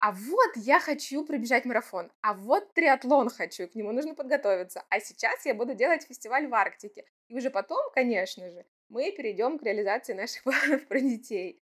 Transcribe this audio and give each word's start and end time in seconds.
а 0.00 0.12
вот 0.12 0.56
я 0.56 0.78
хочу 0.80 1.24
пробежать 1.24 1.64
марафон, 1.64 2.10
а 2.20 2.34
вот 2.34 2.72
триатлон 2.72 3.30
хочу, 3.30 3.66
к 3.66 3.74
нему 3.74 3.92
нужно 3.92 4.14
подготовиться, 4.14 4.84
а 4.88 5.00
сейчас 5.00 5.44
я 5.44 5.54
буду 5.54 5.74
делать 5.74 6.04
фестиваль 6.04 6.46
в 6.46 6.54
Арктике. 6.54 7.04
И 7.28 7.36
уже 7.36 7.50
потом, 7.50 7.90
конечно 7.92 8.48
же, 8.50 8.64
мы 8.88 9.10
перейдем 9.10 9.58
к 9.58 9.62
реализации 9.62 10.12
наших 10.12 10.42
планов 10.44 10.86
про 10.86 11.00
детей. 11.00 11.60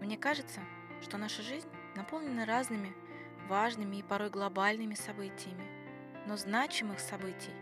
Мне 0.00 0.16
кажется, 0.16 0.60
что 1.02 1.18
наша 1.18 1.42
жизнь 1.42 1.68
наполнена 1.94 2.46
разными 2.46 2.94
важными 3.48 3.96
и 3.96 4.02
порой 4.02 4.30
глобальными 4.30 4.94
событиями, 4.94 5.64
но 6.26 6.36
значимых 6.36 7.00
событий, 7.00 7.52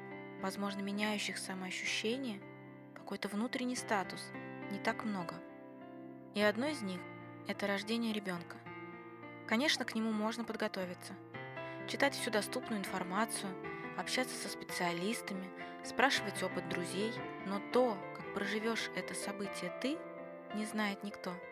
возможно, 0.44 0.82
меняющих 0.82 1.38
самоощущение, 1.38 2.38
какой-то 2.94 3.28
внутренний 3.28 3.76
статус, 3.76 4.22
не 4.70 4.78
так 4.78 5.04
много. 5.04 5.34
И 6.34 6.42
одно 6.42 6.66
из 6.66 6.82
них– 6.82 7.00
это 7.48 7.66
рождение 7.66 8.12
ребенка. 8.12 8.58
Конечно, 9.48 9.86
к 9.86 9.94
нему 9.94 10.12
можно 10.12 10.44
подготовиться, 10.44 11.14
читать 11.88 12.14
всю 12.14 12.30
доступную 12.30 12.78
информацию, 12.78 13.50
общаться 13.96 14.36
со 14.36 14.50
специалистами, 14.50 15.50
спрашивать 15.82 16.42
опыт 16.42 16.68
друзей, 16.68 17.14
но 17.46 17.58
то, 17.72 17.96
как 18.14 18.34
проживешь 18.34 18.90
это 18.94 19.14
событие 19.14 19.72
ты, 19.80 19.96
не 20.54 20.66
знает 20.66 21.02
никто– 21.02 21.32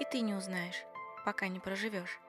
и 0.00 0.04
ты 0.04 0.20
не 0.20 0.34
узнаешь, 0.34 0.84
пока 1.24 1.48
не 1.48 1.60
проживешь. 1.60 2.20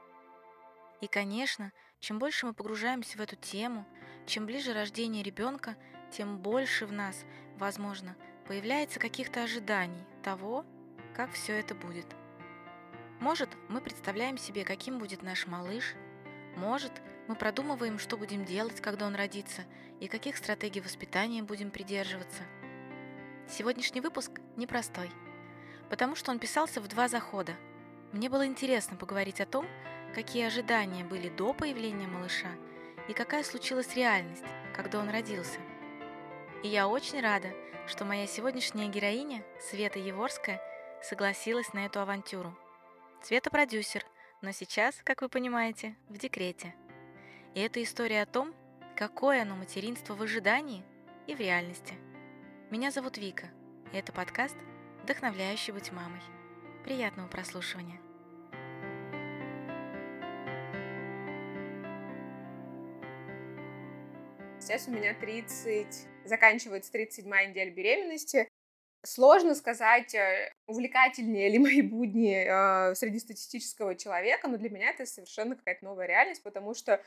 И, 1.01 1.07
конечно, 1.07 1.71
чем 1.99 2.19
больше 2.19 2.45
мы 2.45 2.53
погружаемся 2.53 3.17
в 3.17 3.21
эту 3.21 3.35
тему, 3.35 3.85
чем 4.25 4.45
ближе 4.45 4.73
рождение 4.73 5.23
ребенка, 5.23 5.75
тем 6.11 6.37
больше 6.37 6.85
в 6.85 6.91
нас, 6.91 7.25
возможно, 7.57 8.15
появляется 8.47 8.99
каких-то 8.99 9.43
ожиданий 9.43 10.05
того, 10.23 10.65
как 11.15 11.31
все 11.31 11.53
это 11.53 11.75
будет. 11.75 12.07
Может, 13.19 13.49
мы 13.69 13.81
представляем 13.81 14.37
себе, 14.37 14.63
каким 14.63 14.99
будет 14.99 15.21
наш 15.21 15.47
малыш, 15.47 15.95
может, 16.55 16.91
мы 17.27 17.35
продумываем, 17.35 17.99
что 17.99 18.17
будем 18.17 18.45
делать, 18.45 18.81
когда 18.81 19.07
он 19.07 19.15
родится, 19.15 19.63
и 19.99 20.07
каких 20.07 20.37
стратегий 20.37 20.81
воспитания 20.81 21.43
будем 21.43 21.71
придерживаться. 21.71 22.43
Сегодняшний 23.47 24.01
выпуск 24.01 24.39
непростой– 24.55 25.09
потому 25.89 26.15
что 26.15 26.31
он 26.31 26.39
писался 26.39 26.81
в 26.81 26.87
два 26.87 27.07
захода. 27.07 27.53
Мне 28.11 28.29
было 28.29 28.45
интересно 28.45 28.97
поговорить 28.97 29.41
о 29.41 29.45
том, 29.45 29.65
какие 30.13 30.45
ожидания 30.45 31.03
были 31.03 31.29
до 31.29 31.53
появления 31.53 32.07
малыша 32.07 32.51
и 33.07 33.13
какая 33.13 33.43
случилась 33.43 33.95
реальность, 33.95 34.45
когда 34.75 34.99
он 34.99 35.09
родился. 35.09 35.59
И 36.63 36.67
я 36.67 36.87
очень 36.87 37.21
рада, 37.21 37.49
что 37.87 38.05
моя 38.05 38.27
сегодняшняя 38.27 38.87
героиня, 38.87 39.43
Света 39.59 39.99
Еворская, 39.99 40.61
согласилась 41.03 41.73
на 41.73 41.85
эту 41.85 41.99
авантюру. 41.99 42.57
Света 43.21 43.49
продюсер, 43.49 44.05
но 44.41 44.51
сейчас, 44.51 44.95
как 45.03 45.21
вы 45.21 45.29
понимаете, 45.29 45.95
в 46.09 46.17
декрете. 46.17 46.73
И 47.53 47.59
это 47.59 47.81
история 47.81 48.23
о 48.23 48.27
том, 48.27 48.53
какое 48.95 49.43
оно 49.43 49.55
материнство 49.55 50.15
в 50.15 50.21
ожидании 50.21 50.83
и 51.27 51.35
в 51.35 51.39
реальности. 51.39 51.95
Меня 52.71 52.91
зовут 52.91 53.17
Вика, 53.17 53.49
и 53.93 53.97
это 53.97 54.11
подкаст– 54.11 54.57
вдохновляюще 55.03 55.71
быть 55.71 55.91
мамой. 55.91 56.21
Приятного 56.83 57.27
прослушивания. 57.27 57.99
Сейчас 64.65 64.87
у 64.87 64.91
меня 64.91 65.13
30, 65.13 65.85
заканчивается 66.25 66.91
37 66.91 67.29
неделя 67.49 67.69
беременности. 67.69 68.49
Сложно 69.05 69.53
сказать, 69.53 70.15
э, 70.15 70.51
увлекательнее 70.65 71.49
ли 71.49 71.59
мои 71.59 71.83
будни 71.83 72.33
э, 72.33 72.95
среднестатистического 72.95 73.93
человека, 73.93 74.47
но 74.47 74.57
для 74.57 74.71
меня 74.71 74.89
это 74.89 75.05
совершенно 75.05 75.55
какая-то 75.55 75.85
новая 75.85 76.07
реальность, 76.07 76.41
потому 76.41 76.73
что 76.73 76.99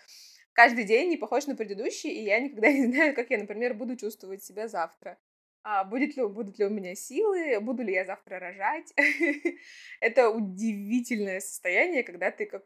каждый 0.52 0.84
день 0.84 1.08
не 1.08 1.16
похож 1.16 1.48
на 1.48 1.56
предыдущий, 1.56 2.10
и 2.10 2.22
я 2.22 2.38
никогда 2.38 2.70
не 2.72 2.92
знаю, 2.92 3.12
как 3.12 3.28
я, 3.30 3.38
например, 3.38 3.74
буду 3.74 3.96
чувствовать 3.96 4.44
себя 4.44 4.68
завтра 4.68 5.18
а, 5.64 5.82
будет 5.82 6.16
ли, 6.16 6.24
будут 6.24 6.60
ли 6.60 6.64
у 6.64 6.70
меня 6.70 6.94
силы, 6.94 7.58
буду 7.60 7.82
ли 7.82 7.92
я 7.92 8.04
завтра 8.04 8.38
рожать. 8.38 8.94
Это 10.00 10.30
удивительное 10.30 11.40
состояние, 11.40 12.04
когда 12.04 12.30
ты 12.30 12.46
как 12.46 12.64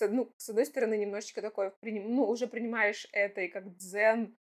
ну, 0.00 0.32
с 0.36 0.48
одной 0.48 0.66
стороны, 0.66 0.96
немножечко 0.96 1.42
такой, 1.42 1.72
ну, 1.82 2.28
уже 2.28 2.46
принимаешь 2.46 3.06
это 3.12 3.42
и 3.42 3.48
как 3.48 3.76
дзен, 3.76 4.36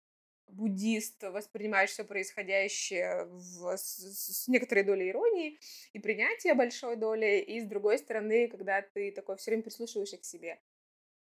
буддист, 0.51 1.23
воспринимаешь 1.23 1.91
все 1.91 2.03
происходящее 2.03 3.25
в, 3.25 3.77
с, 3.77 4.43
с 4.43 4.47
некоторой 4.47 4.83
долей 4.83 5.09
иронии 5.09 5.59
и 5.93 5.99
принятия 5.99 6.53
большой 6.53 6.95
доли, 6.95 7.39
и 7.39 7.61
с 7.61 7.65
другой 7.65 7.97
стороны, 7.97 8.47
когда 8.47 8.81
ты 8.81 9.11
такой 9.11 9.37
все 9.37 9.51
время 9.51 9.63
прислушиваешься 9.63 10.17
к 10.17 10.25
себе. 10.25 10.59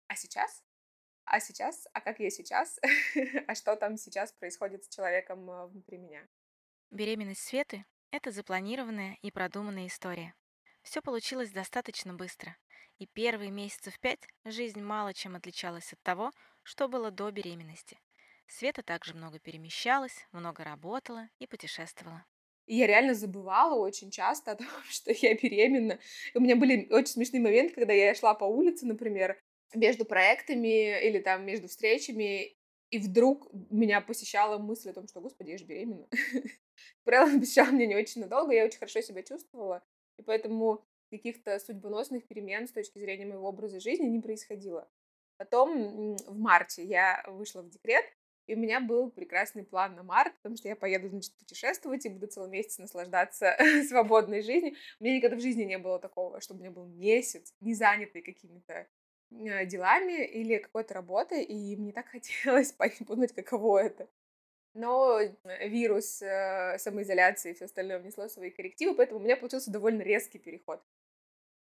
А 0.08 0.14
сейчас? 0.14 0.62
А 1.24 1.40
сейчас? 1.40 1.88
А 1.92 2.00
как 2.00 2.20
я 2.20 2.30
сейчас? 2.30 2.78
а 3.46 3.54
что 3.54 3.74
там 3.76 3.96
сейчас 3.96 4.32
происходит 4.32 4.84
с 4.84 4.88
человеком 4.88 5.50
э, 5.50 5.66
внутри 5.66 5.98
меня? 5.98 6.28
Беременность 6.90 7.42
Светы– 7.42 7.84
это 8.12 8.30
запланированная 8.30 9.18
и 9.22 9.30
продуманная 9.32 9.88
история. 9.88 10.34
Все 10.86 11.02
получилось 11.02 11.50
достаточно 11.50 12.14
быстро, 12.14 12.56
и 12.98 13.06
первые 13.06 13.50
месяцев 13.50 13.98
пять 13.98 14.20
жизнь 14.44 14.80
мало 14.80 15.12
чем 15.12 15.34
отличалась 15.34 15.92
от 15.92 16.00
того, 16.02 16.30
что 16.62 16.86
было 16.86 17.10
до 17.10 17.28
беременности. 17.32 17.98
Света 18.46 18.84
также 18.84 19.12
много 19.12 19.40
перемещалась, 19.40 20.14
много 20.30 20.62
работала 20.62 21.28
и 21.40 21.48
путешествовала. 21.48 22.24
Я 22.68 22.86
реально 22.86 23.14
забывала 23.14 23.74
очень 23.74 24.12
часто 24.12 24.52
о 24.52 24.54
том, 24.54 24.68
что 24.88 25.10
я 25.10 25.34
беременна. 25.34 25.98
И 26.32 26.38
у 26.38 26.40
меня 26.40 26.54
были 26.54 26.86
очень 26.92 27.14
смешные 27.14 27.42
моменты, 27.42 27.74
когда 27.74 27.92
я 27.92 28.14
шла 28.14 28.34
по 28.34 28.44
улице, 28.44 28.86
например, 28.86 29.42
между 29.74 30.04
проектами 30.04 31.04
или 31.04 31.18
там 31.18 31.44
между 31.44 31.66
встречами, 31.66 32.56
и 32.90 32.98
вдруг 33.00 33.48
меня 33.70 34.00
посещала 34.00 34.58
мысль 34.58 34.90
о 34.90 34.94
том, 34.94 35.08
что, 35.08 35.20
господи, 35.20 35.50
я 35.50 35.58
же 35.58 35.64
беременна. 35.64 36.06
Правило, 37.04 37.40
посещала 37.40 37.72
меня 37.72 37.86
не 37.86 37.96
очень 37.96 38.20
надолго, 38.20 38.54
я 38.54 38.64
очень 38.64 38.78
хорошо 38.78 39.00
себя 39.00 39.24
чувствовала, 39.24 39.82
и 40.18 40.22
поэтому 40.22 40.84
каких-то 41.10 41.58
судьбоносных 41.58 42.26
перемен 42.26 42.66
с 42.66 42.72
точки 42.72 42.98
зрения 42.98 43.26
моего 43.26 43.48
образа 43.48 43.80
жизни 43.80 44.06
не 44.06 44.20
происходило. 44.20 44.88
Потом 45.36 46.16
в 46.16 46.38
марте 46.38 46.82
я 46.84 47.22
вышла 47.26 47.62
в 47.62 47.68
декрет, 47.68 48.04
и 48.46 48.54
у 48.54 48.58
меня 48.58 48.80
был 48.80 49.10
прекрасный 49.10 49.64
план 49.64 49.94
на 49.94 50.02
март, 50.02 50.34
потому 50.36 50.56
что 50.56 50.68
я 50.68 50.76
поеду, 50.76 51.08
значит, 51.08 51.34
путешествовать 51.36 52.06
и 52.06 52.08
буду 52.08 52.26
целый 52.28 52.50
месяц 52.50 52.78
наслаждаться 52.78 53.56
свободной 53.88 54.42
жизнью. 54.42 54.74
У 55.00 55.04
меня 55.04 55.16
никогда 55.16 55.36
в 55.36 55.40
жизни 55.40 55.64
не 55.64 55.78
было 55.78 55.98
такого, 55.98 56.40
чтобы 56.40 56.60
у 56.60 56.62
меня 56.62 56.72
был 56.72 56.86
месяц 56.86 57.52
не 57.60 57.74
занятый 57.74 58.22
какими-то 58.22 58.86
Э, 59.30 59.66
делами 59.66 60.24
или 60.24 60.58
какой-то 60.58 60.94
работой, 60.94 61.42
и 61.42 61.76
мне 61.76 61.92
так 61.92 62.06
хотелось 62.10 62.72
понять, 62.72 63.34
каково 63.34 63.78
это. 63.78 64.08
Но 64.76 65.18
э, 65.18 65.68
вирус 65.68 66.20
э, 66.20 66.76
самоизоляции 66.78 67.50
и 67.50 67.54
все 67.54 67.64
остальное 67.64 67.98
внесло 67.98 68.28
свои 68.28 68.50
коррективы, 68.50 68.94
поэтому 68.94 69.20
у 69.20 69.22
меня 69.22 69.36
получился 69.36 69.70
довольно 69.70 70.02
резкий 70.02 70.38
переход. 70.38 70.82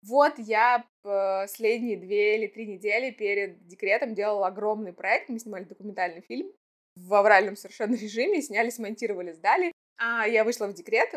Вот 0.01 0.33
я 0.37 0.85
последние 1.01 1.97
две 1.97 2.37
или 2.37 2.47
три 2.47 2.67
недели 2.67 3.11
перед 3.11 3.65
декретом 3.65 4.13
делала 4.13 4.47
огромный 4.47 4.91
проект. 4.91 5.29
Мы 5.29 5.39
снимали 5.39 5.63
документальный 5.63 6.21
фильм 6.21 6.51
в 6.95 7.13
авральном 7.13 7.55
совершенно 7.55 7.95
режиме, 8.01 8.41
сняли, 8.41 8.69
смонтировали, 8.69 9.31
сдали. 9.31 9.71
А 9.97 10.27
я 10.27 10.43
вышла 10.43 10.67
в 10.67 10.73
декрет, 10.73 11.09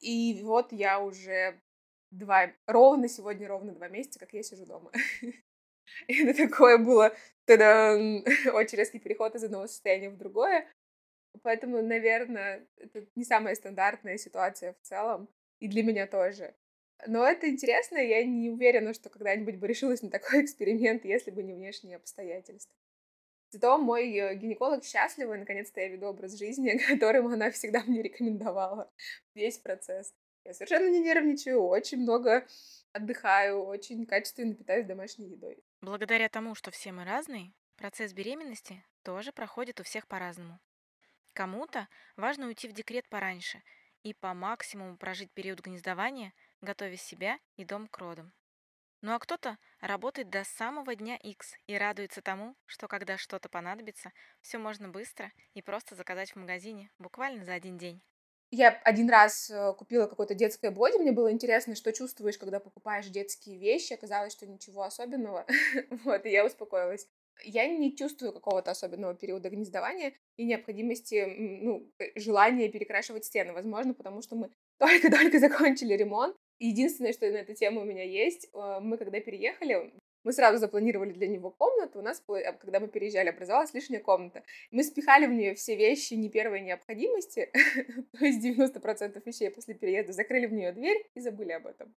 и 0.00 0.40
вот 0.42 0.72
я 0.72 0.98
уже 0.98 1.60
два, 2.10 2.50
ровно 2.66 3.08
сегодня, 3.08 3.46
ровно 3.46 3.72
два 3.72 3.88
месяца, 3.88 4.18
как 4.18 4.32
я 4.32 4.42
сижу 4.42 4.66
дома. 4.66 4.90
И 6.06 6.24
это 6.24 6.48
такое 6.48 6.78
было 6.78 7.14
тогда 7.44 7.94
очень 8.52 8.78
резкий 8.78 8.98
переход 8.98 9.34
из 9.34 9.44
одного 9.44 9.66
состояния 9.66 10.10
в 10.10 10.16
другое. 10.16 10.66
Поэтому, 11.42 11.82
наверное, 11.82 12.66
это 12.76 13.06
не 13.14 13.24
самая 13.24 13.54
стандартная 13.54 14.18
ситуация 14.18 14.72
в 14.74 14.80
целом. 14.80 15.28
И 15.60 15.68
для 15.68 15.82
меня 15.82 16.06
тоже. 16.06 16.54
Но 17.06 17.24
это 17.24 17.48
интересно, 17.48 17.98
я 17.98 18.24
не 18.24 18.50
уверена, 18.50 18.92
что 18.92 19.08
когда-нибудь 19.08 19.56
бы 19.56 19.66
решилась 19.66 20.02
на 20.02 20.10
такой 20.10 20.42
эксперимент, 20.44 21.04
если 21.04 21.30
бы 21.30 21.42
не 21.42 21.54
внешние 21.54 21.96
обстоятельства. 21.96 22.74
Зато 23.50 23.78
мой 23.78 24.14
э, 24.14 24.34
гинеколог 24.36 24.84
счастлива, 24.84 25.34
наконец-то 25.34 25.80
я 25.80 25.88
веду 25.88 26.06
образ 26.06 26.38
жизни, 26.38 26.78
которым 26.88 27.28
она 27.28 27.50
всегда 27.50 27.82
мне 27.84 28.02
рекомендовала 28.02 28.90
весь 29.34 29.58
процесс. 29.58 30.14
Я 30.44 30.54
совершенно 30.54 30.88
не 30.88 31.00
нервничаю, 31.00 31.62
очень 31.62 31.98
много 31.98 32.46
отдыхаю, 32.92 33.62
очень 33.64 34.06
качественно 34.06 34.54
питаюсь 34.54 34.86
домашней 34.86 35.28
едой. 35.28 35.62
Благодаря 35.80 36.28
тому, 36.28 36.54
что 36.54 36.70
все 36.70 36.92
мы 36.92 37.04
разные, 37.04 37.52
процесс 37.76 38.12
беременности 38.12 38.82
тоже 39.02 39.32
проходит 39.32 39.80
у 39.80 39.82
всех 39.82 40.06
по-разному. 40.06 40.58
Кому-то 41.32 41.88
важно 42.16 42.46
уйти 42.46 42.68
в 42.68 42.72
декрет 42.72 43.08
пораньше 43.08 43.62
и 44.02 44.14
по 44.14 44.34
максимуму 44.34 44.96
прожить 44.96 45.32
период 45.32 45.60
гнездования, 45.60 46.32
готовя 46.60 46.96
себя 46.96 47.38
и 47.56 47.64
дом 47.64 47.86
к 47.86 47.98
родам. 47.98 48.32
Ну 49.02 49.14
а 49.14 49.18
кто-то 49.18 49.56
работает 49.80 50.28
до 50.28 50.44
самого 50.44 50.94
дня 50.94 51.16
X 51.16 51.54
и 51.66 51.74
радуется 51.76 52.20
тому, 52.20 52.54
что 52.66 52.86
когда 52.86 53.16
что-то 53.16 53.48
понадобится, 53.48 54.12
все 54.42 54.58
можно 54.58 54.88
быстро 54.88 55.32
и 55.54 55.62
просто 55.62 55.94
заказать 55.94 56.32
в 56.32 56.36
магазине, 56.36 56.90
буквально 56.98 57.44
за 57.44 57.54
один 57.54 57.78
день. 57.78 58.02
Я 58.50 58.70
один 58.84 59.08
раз 59.08 59.48
э, 59.48 59.72
купила 59.74 60.06
какое-то 60.08 60.34
детское 60.34 60.72
боди, 60.72 60.98
мне 60.98 61.12
было 61.12 61.30
интересно, 61.30 61.76
что 61.76 61.92
чувствуешь, 61.92 62.36
когда 62.36 62.58
покупаешь 62.58 63.06
детские 63.06 63.58
вещи. 63.58 63.92
Оказалось, 63.92 64.32
что 64.32 64.44
ничего 64.44 64.82
особенного. 64.82 65.46
вот, 66.04 66.26
и 66.26 66.30
я 66.30 66.44
успокоилась. 66.44 67.06
Я 67.44 67.66
не 67.66 67.96
чувствую 67.96 68.32
какого-то 68.32 68.70
особенного 68.70 69.14
периода 69.14 69.50
гнездования 69.50 70.12
и 70.36 70.44
необходимости, 70.44 71.24
ну, 71.62 71.90
э, 71.98 72.18
желания 72.18 72.68
перекрашивать 72.68 73.24
стены. 73.24 73.52
Возможно, 73.52 73.94
потому 73.94 74.22
что 74.22 74.36
мы 74.36 74.50
только-только 74.78 75.38
закончили 75.38 75.94
ремонт. 75.94 76.36
Единственное, 76.58 77.12
что 77.12 77.30
на 77.30 77.38
эту 77.38 77.54
тему 77.54 77.80
у 77.80 77.84
меня 77.84 78.04
есть, 78.04 78.48
э, 78.52 78.80
мы 78.80 78.98
когда 78.98 79.20
переехали, 79.20 79.92
мы 80.24 80.32
сразу 80.32 80.58
запланировали 80.58 81.12
для 81.12 81.26
него 81.26 81.50
комнату. 81.50 81.98
У 81.98 82.02
нас, 82.02 82.22
э, 82.28 82.52
когда 82.52 82.80
мы 82.80 82.88
переезжали, 82.88 83.28
образовалась 83.28 83.74
лишняя 83.74 84.00
комната. 84.00 84.42
Мы 84.70 84.84
спихали 84.84 85.26
в 85.26 85.32
нее 85.32 85.54
все 85.54 85.76
вещи 85.76 86.14
не 86.14 86.28
первой 86.28 86.60
необходимости, 86.60 87.50
то 88.18 88.24
есть 88.24 88.44
90% 88.44 89.22
вещей 89.24 89.50
после 89.50 89.74
переезда, 89.74 90.12
закрыли 90.12 90.46
в 90.46 90.52
нее 90.52 90.72
дверь 90.72 91.02
и 91.14 91.20
забыли 91.20 91.52
об 91.52 91.66
этом. 91.66 91.94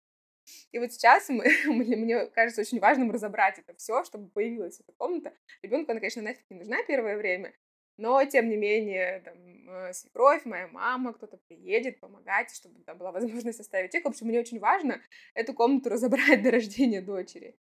И 0.72 0.80
вот 0.80 0.92
сейчас 0.92 1.30
мы, 1.30 1.46
мне 1.66 2.28
кажется 2.28 2.62
очень 2.62 2.80
важным 2.80 3.12
разобрать 3.12 3.60
это 3.60 3.74
все, 3.76 4.04
чтобы 4.04 4.30
появилась 4.30 4.80
эта 4.80 4.92
комната. 4.94 5.34
Ребенку 5.62 5.92
она, 5.92 6.00
конечно, 6.00 6.22
нафиг 6.22 6.44
не 6.50 6.58
нужна 6.58 6.84
первое 6.84 7.18
время, 7.18 7.54
но, 7.98 8.24
тем 8.26 8.50
не 8.50 8.58
менее, 8.58 9.22
там, 9.22 9.36
э, 9.70 9.94
свекровь, 9.94 10.46
моя 10.46 10.68
мама, 10.68 11.14
кто-то 11.14 11.38
приедет 11.38 12.00
помогать, 12.00 12.54
чтобы 12.54 12.82
там 12.84 12.98
была 12.98 13.12
возможность 13.14 13.60
оставить 13.60 13.92
чек. 13.92 14.06
В 14.06 14.08
общем, 14.08 14.28
мне 14.28 14.40
очень 14.40 14.60
важно 14.60 15.02
эту 15.36 15.54
комнату 15.54 15.90
разобрать 15.90 16.42
до 16.42 16.52
рождения 16.52 17.02
дочери. 17.02 17.56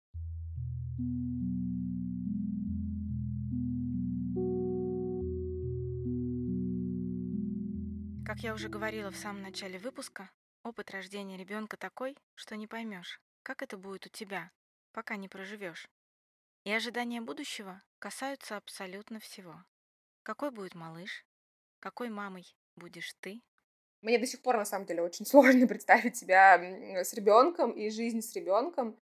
Как 8.24 8.38
я 8.44 8.54
уже 8.54 8.68
говорила 8.68 9.10
в 9.10 9.16
самом 9.16 9.42
начале 9.42 9.80
выпуска, 9.80 10.30
опыт 10.62 10.90
рождения 10.90 11.36
ребенка 11.36 11.76
такой, 11.76 12.16
что 12.34 12.56
не 12.56 12.66
поймешь, 12.66 13.20
как 13.42 13.62
это 13.62 13.76
будет 13.76 14.06
у 14.06 14.08
тебя, 14.08 14.50
пока 14.92 15.16
не 15.16 15.28
проживешь. 15.28 15.88
И 16.64 16.72
ожидания 16.72 17.20
будущего 17.20 17.82
касаются 17.98 18.56
абсолютно 18.56 19.18
всего. 19.18 19.64
Какой 20.22 20.50
будет 20.50 20.74
малыш? 20.74 21.24
Какой 21.80 22.10
мамой 22.10 22.44
будешь 22.76 23.14
ты? 23.20 23.42
Мне 24.02 24.18
до 24.18 24.26
сих 24.26 24.42
пор, 24.42 24.56
на 24.56 24.64
самом 24.64 24.86
деле, 24.86 25.02
очень 25.02 25.26
сложно 25.26 25.66
представить 25.66 26.16
себя 26.16 26.58
с 26.58 27.12
ребенком 27.14 27.72
и 27.72 27.90
жизнь 27.90 28.20
с 28.20 28.34
ребенком. 28.34 28.98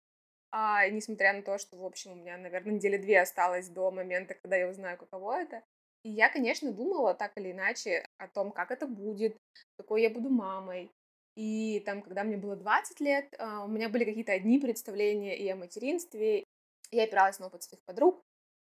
А, 0.50 0.86
несмотря 0.88 1.32
на 1.32 1.42
то, 1.42 1.58
что, 1.58 1.76
в 1.76 1.84
общем, 1.84 2.12
у 2.12 2.14
меня, 2.14 2.36
наверное, 2.36 2.74
недели 2.74 2.98
две 2.98 3.20
осталось 3.20 3.68
до 3.68 3.90
момента, 3.90 4.34
когда 4.34 4.56
я 4.56 4.68
узнаю, 4.68 4.98
каково 4.98 5.40
это. 5.40 5.62
И 6.02 6.10
я, 6.10 6.28
конечно, 6.28 6.72
думала 6.72 7.14
так 7.14 7.36
или 7.38 7.52
иначе 7.52 8.06
о 8.18 8.28
том, 8.28 8.52
как 8.52 8.70
это 8.70 8.86
будет, 8.86 9.36
какой 9.76 10.02
я 10.02 10.10
буду 10.10 10.28
мамой. 10.28 10.90
И 11.34 11.80
там, 11.86 12.02
когда 12.02 12.24
мне 12.24 12.36
было 12.36 12.56
20 12.56 13.00
лет, 13.00 13.34
а, 13.38 13.64
у 13.64 13.68
меня 13.68 13.88
были 13.88 14.04
какие-то 14.04 14.32
одни 14.32 14.58
представления 14.58 15.38
и 15.38 15.48
о 15.48 15.56
материнстве. 15.56 16.44
Я 16.90 17.04
опиралась 17.04 17.38
на 17.38 17.46
опыт 17.46 17.62
своих 17.62 17.82
подруг 17.84 18.22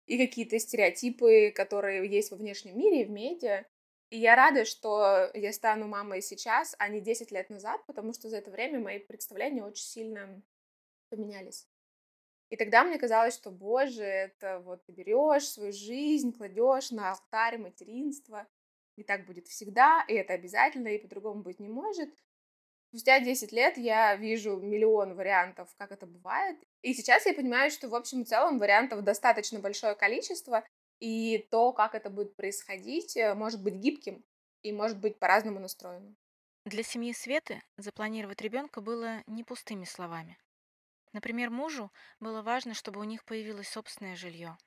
и 0.06 0.17
какие-то 0.17 0.59
стереотипы, 0.59 1.51
которые 1.51 2.09
есть 2.09 2.31
во 2.31 2.38
внешнем 2.38 2.77
мире, 2.77 3.06
в 3.06 3.11
медиа. 3.11 3.65
И 4.09 4.17
я 4.17 4.35
рада, 4.35 4.65
что 4.65 5.29
я 5.33 5.53
стану 5.53 5.88
мамой 5.88 6.21
сейчас, 6.21 6.75
а 6.79 6.89
не 6.89 7.00
10 7.00 7.31
лет 7.31 7.50
назад, 7.50 7.85
потому 7.85 8.13
что 8.13 8.27
за 8.27 8.38
это 8.38 8.50
время 8.50 8.79
мои 8.79 9.00
представления 9.00 9.63
очень 9.63 9.85
сильно 9.85 10.41
поменялись. 11.09 11.67
И 12.50 12.56
тогда 12.56 12.83
мне 12.83 12.97
казалось, 12.97 13.35
что, 13.35 13.51
боже, 13.51 14.03
это 14.03 14.59
вот 14.59 14.83
ты 14.85 14.91
берешь 14.91 15.47
свою 15.47 15.71
жизнь, 15.71 16.33
кладешь 16.33 16.89
на 16.89 17.11
алтарь 17.11 17.59
материнства, 17.59 18.47
и 18.95 19.03
так 19.03 19.25
будет 19.27 19.47
всегда, 19.47 20.03
и 20.07 20.13
это 20.13 20.33
обязательно, 20.33 20.88
и 20.88 20.97
по-другому 20.97 21.44
быть 21.44 21.59
не 21.59 21.69
может. 21.69 22.09
Спустя 22.89 23.19
10 23.19 23.51
лет 23.51 23.77
я 23.77 24.15
вижу 24.15 24.57
миллион 24.57 25.13
вариантов, 25.13 25.69
как 25.77 25.91
это 25.91 26.07
бывает. 26.07 26.57
И 26.81 26.95
сейчас 26.95 27.27
я 27.27 27.36
понимаю, 27.36 27.69
что 27.69 27.88
в 27.88 27.94
общем 27.94 28.21
и 28.21 28.25
целом 28.25 28.57
вариантов 28.57 29.03
достаточно 29.03 29.59
большое 29.59 29.94
количество, 29.94 30.65
и 31.00 31.47
то, 31.51 31.71
как 31.71 31.94
это 31.94 32.09
будет 32.09 32.36
происходить, 32.36 33.15
э, 33.15 33.36
может 33.36 33.62
быть 33.62 33.75
гибким 33.75 34.25
и 34.63 34.71
может 34.71 35.00
быть 35.00 35.19
по-разному 35.19 35.59
настроенным. 35.59 36.18
Для 36.65 36.81
семьи 36.81 37.13
Светы 37.13 37.62
запланировать 37.77 38.41
ребенка 38.41 38.81
было 38.81 39.24
не 39.27 39.44
пустыми 39.44 39.85
словами. 39.85 40.39
Например, 41.13 41.51
мужу 41.51 41.92
было 42.19 42.42
важно, 42.42 42.74
чтобы 42.74 43.00
у 43.00 43.03
них 43.03 43.24
появилось 43.24 43.69
собственное 43.69 44.15
жилье. 44.15 44.57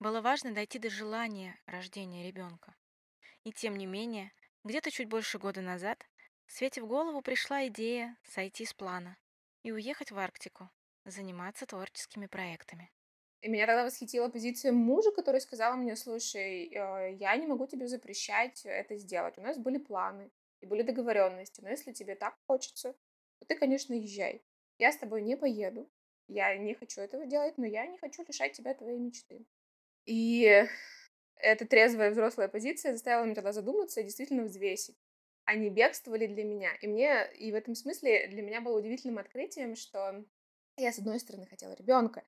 Было 0.00 0.20
важно 0.20 0.52
дойти 0.52 0.80
до 0.80 0.90
желания 0.90 1.56
рождения 1.66 2.26
ребенка. 2.26 2.74
И 3.44 3.52
тем 3.52 3.76
не 3.76 3.86
менее, 3.86 4.32
где-то 4.64 4.90
чуть 4.90 5.08
больше 5.08 5.38
года 5.38 5.60
назад 5.60 6.04
Свете 6.50 6.82
в 6.82 6.88
голову 6.88 7.22
пришла 7.22 7.68
идея 7.68 8.16
сойти 8.24 8.64
с 8.64 8.74
плана 8.74 9.16
и 9.62 9.70
уехать 9.70 10.10
в 10.10 10.18
Арктику, 10.18 10.68
заниматься 11.04 11.64
творческими 11.64 12.26
проектами. 12.26 12.90
И 13.40 13.48
меня 13.48 13.66
тогда 13.66 13.84
восхитила 13.84 14.28
позиция 14.28 14.72
мужа, 14.72 15.12
который 15.12 15.40
сказал 15.40 15.76
мне, 15.76 15.94
слушай, 15.94 16.64
э, 16.66 17.14
я 17.14 17.36
не 17.36 17.46
могу 17.46 17.68
тебе 17.68 17.86
запрещать 17.86 18.62
это 18.64 18.96
сделать. 18.96 19.38
У 19.38 19.42
нас 19.42 19.58
были 19.58 19.78
планы 19.78 20.32
и 20.60 20.66
были 20.66 20.82
договоренности, 20.82 21.60
но 21.60 21.70
если 21.70 21.92
тебе 21.92 22.16
так 22.16 22.36
хочется, 22.48 22.94
то 23.38 23.46
ты, 23.46 23.54
конечно, 23.54 23.94
езжай. 23.94 24.42
Я 24.78 24.90
с 24.90 24.96
тобой 24.96 25.22
не 25.22 25.36
поеду, 25.36 25.88
я 26.26 26.56
не 26.56 26.74
хочу 26.74 27.00
этого 27.00 27.26
делать, 27.26 27.58
но 27.58 27.64
я 27.64 27.86
не 27.86 27.96
хочу 27.96 28.24
лишать 28.26 28.54
тебя 28.54 28.74
твоей 28.74 28.98
мечты. 28.98 29.46
И 30.04 30.66
эта 31.36 31.64
трезвая 31.64 32.10
взрослая 32.10 32.48
позиция 32.48 32.92
заставила 32.92 33.24
меня 33.24 33.36
тогда 33.36 33.52
задуматься 33.52 34.00
и 34.00 34.04
действительно 34.04 34.42
взвесить. 34.42 34.98
Они 35.44 35.70
бегствовали 35.70 36.26
для 36.26 36.44
меня. 36.44 36.74
И 36.80 36.86
мне, 36.86 37.30
и 37.38 37.50
в 37.52 37.54
этом 37.54 37.74
смысле 37.74 38.28
для 38.28 38.42
меня 38.42 38.60
было 38.60 38.78
удивительным 38.78 39.18
открытием, 39.18 39.74
что 39.74 40.24
я, 40.76 40.92
с 40.92 40.98
одной 40.98 41.18
стороны, 41.20 41.46
хотела 41.46 41.74
ребенка, 41.74 42.24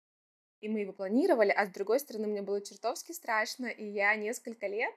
и 0.61 0.69
мы 0.69 0.81
его 0.81 0.93
планировали, 0.93 1.51
а 1.51 1.67
с 1.67 1.71
другой 1.71 2.01
стороны, 2.01 2.27
мне 2.27 2.43
было 2.43 2.61
чертовски 2.61 3.13
страшно, 3.13 3.67
и 3.67 3.85
я 3.85 4.15
несколько 4.17 4.67
лет 4.67 4.95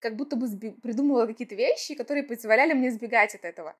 как 0.00 0.16
будто 0.16 0.36
бы 0.36 0.46
придумывала 0.80 1.26
какие-то 1.26 1.54
вещи, 1.54 1.94
которые 1.94 2.22
позволяли 2.22 2.72
мне 2.72 2.90
сбегать 2.90 3.34
от 3.34 3.44
этого 3.44 3.76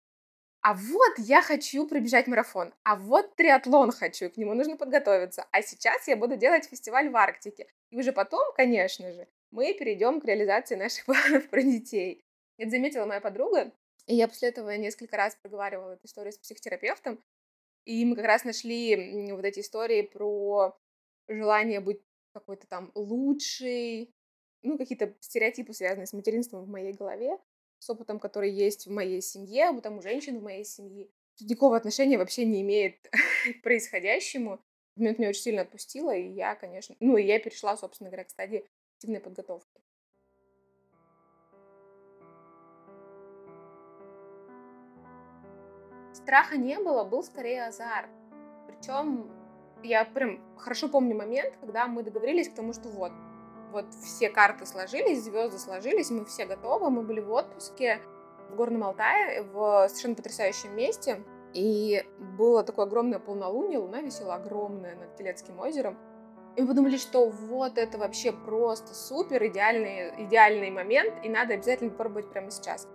а 0.60 0.74
вот 0.74 1.14
я 1.18 1.40
хочу 1.40 1.86
пробежать 1.86 2.26
марафон, 2.26 2.74
а 2.82 2.96
вот 2.96 3.36
триатлон 3.36 3.92
хочу, 3.92 4.28
к 4.28 4.36
нему 4.36 4.54
нужно 4.54 4.76
подготовиться, 4.76 5.46
а 5.50 5.62
сейчас 5.62 6.08
я 6.08 6.16
буду 6.16 6.36
делать 6.36 6.66
фестиваль 6.66 7.08
в 7.08 7.16
Арктике. 7.16 7.68
И 7.90 7.98
уже 7.98 8.12
потом, 8.12 8.52
конечно 8.54 9.10
же, 9.12 9.28
мы 9.50 9.72
перейдем 9.72 10.20
к 10.20 10.24
реализации 10.24 10.74
наших 10.74 11.04
планов 11.06 11.48
про 11.48 11.62
детей. 11.62 12.24
Это 12.58 12.70
заметила 12.70 13.06
моя 13.06 13.20
подруга, 13.20 13.72
и 14.06 14.14
я 14.14 14.28
после 14.28 14.48
этого 14.48 14.76
несколько 14.76 15.16
раз 15.16 15.36
проговаривала 15.36 15.92
эту 15.92 16.06
историю 16.06 16.32
с 16.32 16.38
психотерапевтом, 16.38 17.22
и 17.84 18.04
мы 18.04 18.16
как 18.16 18.26
раз 18.26 18.44
нашли 18.44 19.30
вот 19.32 19.44
эти 19.44 19.60
истории 19.60 20.02
про 20.02 20.76
желание 21.28 21.80
быть 21.80 22.02
какой-то 22.32 22.66
там 22.66 22.90
лучшей, 22.94 24.14
ну, 24.62 24.76
какие-то 24.76 25.14
стереотипы, 25.20 25.72
связанные 25.72 26.06
с 26.06 26.12
материнством 26.12 26.64
в 26.64 26.68
моей 26.68 26.92
голове 26.92 27.38
с 27.78 27.88
опытом, 27.90 28.18
который 28.18 28.50
есть 28.50 28.86
в 28.86 28.90
моей 28.90 29.22
семье, 29.22 29.78
там 29.80 29.98
у 29.98 30.02
женщин 30.02 30.38
в 30.38 30.42
моей 30.42 30.64
семье. 30.64 31.08
Никакого 31.40 31.76
отношения 31.76 32.18
вообще 32.18 32.44
не 32.44 32.62
имеет 32.62 33.08
к 33.60 33.62
происходящему. 33.62 34.60
Момент 34.96 35.18
меня 35.18 35.28
очень 35.28 35.42
сильно 35.42 35.62
отпустило, 35.62 36.14
и 36.14 36.28
я, 36.28 36.56
конечно... 36.56 36.96
Ну, 36.98 37.16
и 37.16 37.24
я 37.24 37.38
перешла, 37.38 37.76
собственно 37.76 38.10
говоря, 38.10 38.24
к 38.24 38.30
стадии 38.30 38.66
активной 38.96 39.20
подготовки. 39.20 39.80
Страха 46.28 46.58
не 46.58 46.78
было, 46.78 47.04
был 47.04 47.22
скорее 47.22 47.68
азарт. 47.68 48.10
Причем 48.66 49.30
я 49.82 50.04
прям 50.04 50.38
хорошо 50.58 50.90
помню 50.90 51.16
момент, 51.16 51.56
когда 51.58 51.86
мы 51.86 52.02
договорились 52.02 52.50
к 52.50 52.54
тому, 52.54 52.74
что 52.74 52.90
вот, 52.90 53.12
вот 53.72 53.86
все 53.94 54.28
карты 54.28 54.66
сложились, 54.66 55.24
звезды 55.24 55.58
сложились, 55.58 56.10
мы 56.10 56.26
все 56.26 56.44
готовы, 56.44 56.90
мы 56.90 57.00
были 57.00 57.20
в 57.20 57.32
отпуске 57.32 58.02
в 58.50 58.56
Горном 58.56 58.84
Алтае, 58.84 59.42
в 59.42 59.88
совершенно 59.88 60.16
потрясающем 60.16 60.76
месте, 60.76 61.24
и 61.54 62.04
было 62.36 62.62
такое 62.62 62.84
огромное 62.84 63.20
полнолуние, 63.20 63.78
луна 63.78 64.02
висела 64.02 64.34
огромная 64.34 64.96
над 64.96 65.16
Телецким 65.16 65.58
озером, 65.58 65.96
и 66.56 66.60
мы 66.60 66.68
подумали, 66.68 66.98
что 66.98 67.26
вот 67.30 67.78
это 67.78 67.96
вообще 67.96 68.32
просто 68.32 68.92
супер, 68.92 69.46
идеальный, 69.46 70.26
идеальный 70.26 70.70
момент, 70.70 71.14
и 71.24 71.30
надо 71.30 71.54
обязательно 71.54 71.88
попробовать 71.88 72.30
прямо 72.30 72.50
сейчас. 72.50 72.86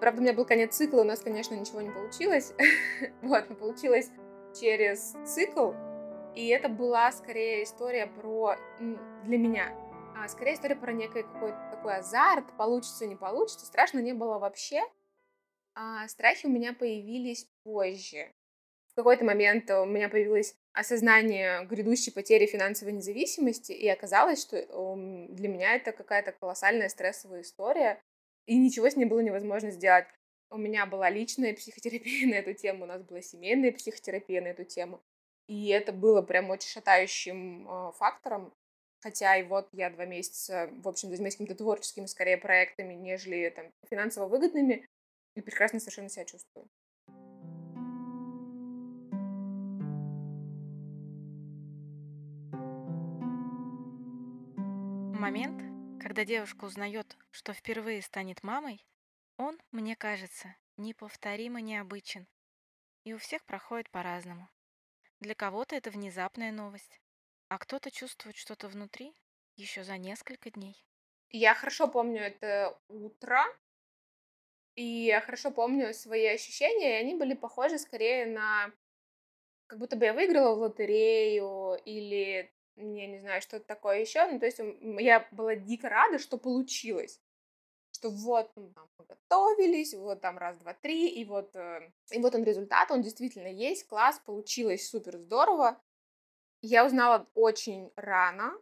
Правда, 0.00 0.20
у 0.20 0.24
меня 0.24 0.34
был 0.34 0.44
конец 0.44 0.74
цикла, 0.76 1.00
у 1.00 1.04
нас, 1.04 1.20
конечно, 1.20 1.54
ничего 1.54 1.80
не 1.80 1.90
получилось. 1.90 2.52
вот, 3.22 3.48
но 3.48 3.54
получилось 3.54 4.10
через 4.58 5.14
цикл, 5.24 5.72
и 6.34 6.48
это 6.48 6.68
была 6.68 7.10
скорее 7.12 7.64
история 7.64 8.06
про 8.06 8.56
для 8.78 9.38
меня 9.38 9.84
а 10.16 10.28
скорее 10.28 10.54
история 10.54 10.76
про 10.76 10.92
некий 10.92 11.22
какой-то 11.22 11.68
такой 11.70 11.96
азарт, 11.96 12.56
получится, 12.56 13.06
не 13.06 13.16
получится. 13.16 13.66
Страшно 13.66 13.98
не 13.98 14.12
было 14.12 14.38
вообще. 14.38 14.80
А 15.74 16.06
страхи 16.08 16.46
у 16.46 16.50
меня 16.50 16.72
появились 16.72 17.48
позже. 17.64 18.32
В 18.92 18.94
какой-то 18.94 19.24
момент 19.24 19.68
у 19.70 19.84
меня 19.84 20.08
появилось 20.08 20.56
осознание 20.72 21.66
грядущей 21.66 22.12
потери 22.12 22.46
финансовой 22.46 22.94
независимости, 22.94 23.72
и 23.72 23.88
оказалось, 23.88 24.40
что 24.40 24.56
для 25.28 25.48
меня 25.48 25.74
это 25.74 25.90
какая-то 25.90 26.30
колоссальная 26.30 26.88
стрессовая 26.88 27.42
история, 27.42 28.00
и 28.46 28.56
ничего 28.56 28.88
с 28.88 28.96
ней 28.96 29.06
было 29.06 29.20
невозможно 29.20 29.70
сделать. 29.70 30.06
У 30.50 30.56
меня 30.56 30.86
была 30.86 31.10
личная 31.10 31.54
психотерапия 31.54 32.26
на 32.30 32.34
эту 32.34 32.54
тему, 32.54 32.84
у 32.84 32.86
нас 32.86 33.02
была 33.02 33.20
семейная 33.22 33.72
психотерапия 33.72 34.40
на 34.40 34.48
эту 34.48 34.64
тему. 34.64 35.02
И 35.46 35.68
это 35.68 35.92
было 35.92 36.22
прям 36.22 36.50
очень 36.50 36.68
шатающим 36.68 37.68
э, 37.68 37.92
фактором. 37.92 38.54
Хотя 39.00 39.36
и 39.36 39.42
вот 39.42 39.68
я 39.72 39.90
два 39.90 40.06
месяца, 40.06 40.70
в 40.82 40.88
общем, 40.88 41.10
занимаюсь 41.10 41.34
какими-то 41.34 41.56
творческими, 41.56 42.06
скорее, 42.06 42.38
проектами, 42.38 42.94
нежели 42.94 43.50
там 43.50 43.70
финансово 43.90 44.28
выгодными, 44.28 44.86
и 45.34 45.42
прекрасно 45.42 45.80
совершенно 45.80 46.08
себя 46.08 46.24
чувствую. 46.24 46.66
Момент, 55.20 55.73
когда 56.04 56.26
девушка 56.26 56.66
узнает, 56.66 57.16
что 57.30 57.54
впервые 57.54 58.02
станет 58.02 58.42
мамой, 58.42 58.86
он, 59.38 59.58
мне 59.70 59.96
кажется, 59.96 60.54
неповторимо 60.76 61.62
необычен. 61.62 62.28
И 63.04 63.14
у 63.14 63.18
всех 63.18 63.42
проходит 63.46 63.88
по-разному. 63.88 64.50
Для 65.20 65.34
кого-то 65.34 65.74
это 65.74 65.90
внезапная 65.90 66.52
новость, 66.52 67.00
а 67.48 67.56
кто-то 67.56 67.90
чувствует 67.90 68.36
что-то 68.36 68.68
внутри 68.68 69.14
еще 69.56 69.82
за 69.82 69.96
несколько 69.96 70.50
дней. 70.50 70.76
Я 71.30 71.54
хорошо 71.54 71.88
помню 71.88 72.20
это 72.20 72.78
утро, 72.88 73.42
и 74.74 74.84
я 74.84 75.22
хорошо 75.22 75.52
помню 75.52 75.94
свои 75.94 76.26
ощущения, 76.26 76.98
и 76.98 77.02
они 77.02 77.14
были 77.14 77.32
похожи 77.32 77.78
скорее 77.78 78.26
на 78.26 78.70
как 79.68 79.78
будто 79.78 79.96
бы 79.96 80.04
я 80.04 80.12
выиграла 80.12 80.54
в 80.54 80.58
лотерею 80.58 81.80
или 81.86 82.53
я 82.76 83.06
не 83.06 83.18
знаю, 83.18 83.42
что-то 83.42 83.64
такое 83.64 84.00
еще. 84.00 84.26
Ну, 84.26 84.38
то 84.38 84.46
есть 84.46 84.60
я 85.00 85.26
была 85.30 85.54
дико 85.54 85.88
рада, 85.88 86.18
что 86.18 86.38
получилось 86.38 87.20
что 87.94 88.10
вот 88.10 88.50
ну, 88.56 88.72
мы 88.98 89.04
готовились, 89.06 89.94
вот 89.94 90.20
там 90.20 90.36
раз, 90.36 90.58
два, 90.58 90.74
три, 90.74 91.08
и 91.08 91.24
вот, 91.24 91.54
э, 91.54 91.90
и 92.10 92.18
вот 92.18 92.34
он 92.34 92.44
результат, 92.44 92.90
он 92.90 93.02
действительно 93.02 93.46
есть, 93.46 93.86
класс, 93.86 94.20
получилось 94.24 94.88
супер 94.88 95.16
здорово. 95.16 95.80
Я 96.60 96.84
узнала 96.84 97.28
очень 97.34 97.92
рано, 97.96 98.52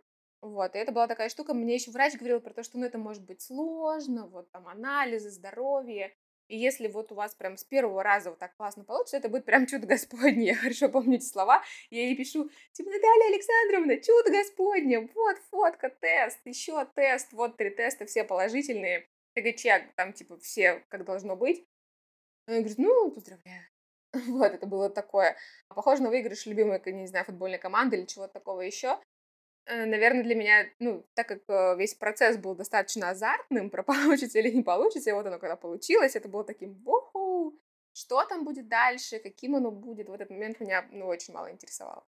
вот, 0.43 0.75
и 0.75 0.79
это 0.79 0.93
была 0.93 1.07
такая 1.07 1.29
штука, 1.29 1.55
мне 1.55 1.75
еще 1.75 1.91
врач 1.91 2.15
говорил 2.15 2.41
про 2.41 2.53
то, 2.53 2.63
что, 2.63 2.79
ну, 2.79 2.85
это 2.85 2.99
может 2.99 3.25
быть 3.25 3.41
сложно, 3.41 4.27
вот, 4.27 4.51
там, 4.51 4.69
анализы, 4.69 5.31
здоровье, 5.31 6.15
и 6.53 6.57
если 6.59 6.87
вот 6.87 7.11
у 7.11 7.15
вас 7.15 7.35
прям 7.35 7.57
с 7.57 7.65
первого 7.65 8.03
раза 8.03 8.29
вот 8.29 8.39
так 8.39 8.55
классно 8.57 8.85
получится, 8.85 9.17
это 9.17 9.31
будет 9.31 9.47
прям 9.47 9.67
чудо 9.67 9.87
Господне. 9.87 10.49
Я 10.49 10.55
хорошо 10.55 10.91
помню 10.91 11.17
эти 11.17 11.25
слова. 11.25 11.63
Я 11.89 12.03
ей 12.03 12.15
пишу, 12.15 12.51
типа, 12.73 12.91
Наталья 12.91 13.29
Александровна, 13.29 13.97
чудо 13.97 14.31
Господне, 14.31 15.01
вот 15.01 15.39
фотка, 15.51 15.89
тест, 15.89 16.41
еще 16.45 16.85
тест, 16.95 17.33
вот 17.33 17.57
три 17.57 17.71
теста, 17.71 18.05
все 18.05 18.25
положительные. 18.25 19.09
ТГЧ, 19.35 19.95
там, 19.97 20.13
типа, 20.13 20.37
все 20.41 20.85
как 20.91 21.07
должно 21.07 21.37
быть. 21.37 21.65
Она 22.47 22.59
говорит, 22.59 22.79
ну, 22.79 23.11
поздравляю. 23.11 23.67
Вот, 24.13 24.53
это 24.53 24.67
было 24.67 24.91
такое. 24.91 25.39
Похоже 25.69 26.03
на 26.03 26.11
выигрыш 26.11 26.45
любимой, 26.45 26.83
не 26.85 27.07
знаю, 27.07 27.25
футбольной 27.25 27.59
команды 27.59 27.97
или 27.97 28.05
чего-то 28.05 28.35
такого 28.35 28.61
еще. 28.61 29.01
Э, 29.67 29.85
наверное, 29.87 30.25
для 30.25 30.35
меня, 30.35 30.67
ну, 30.81 31.07
так 31.15 31.29
как 31.29 31.43
э, 31.49 31.77
весь 31.79 31.95
процесс 31.95 32.37
был 32.37 32.55
достаточно 32.55 33.11
азартным, 33.11 33.71
про 33.71 33.83
получится 33.85 34.39
или 34.39 34.51
не 34.51 34.63
получится, 34.63 35.11
и 35.11 35.13
вот 35.13 35.27
оно 35.27 35.39
когда 35.39 35.57
получилось, 35.57 36.17
это 36.17 36.29
было 36.29 36.45
таким, 36.45 36.75
вуху, 36.83 37.59
что 37.93 38.25
там 38.25 38.45
будет 38.45 38.69
дальше, 38.69 39.19
каким 39.19 39.57
оно 39.57 39.71
будет, 39.71 40.09
в 40.09 40.13
этот 40.13 40.31
момент 40.31 40.61
меня, 40.61 40.89
ну, 40.91 41.07
очень 41.07 41.35
мало 41.35 41.51
интересовало. 41.51 42.05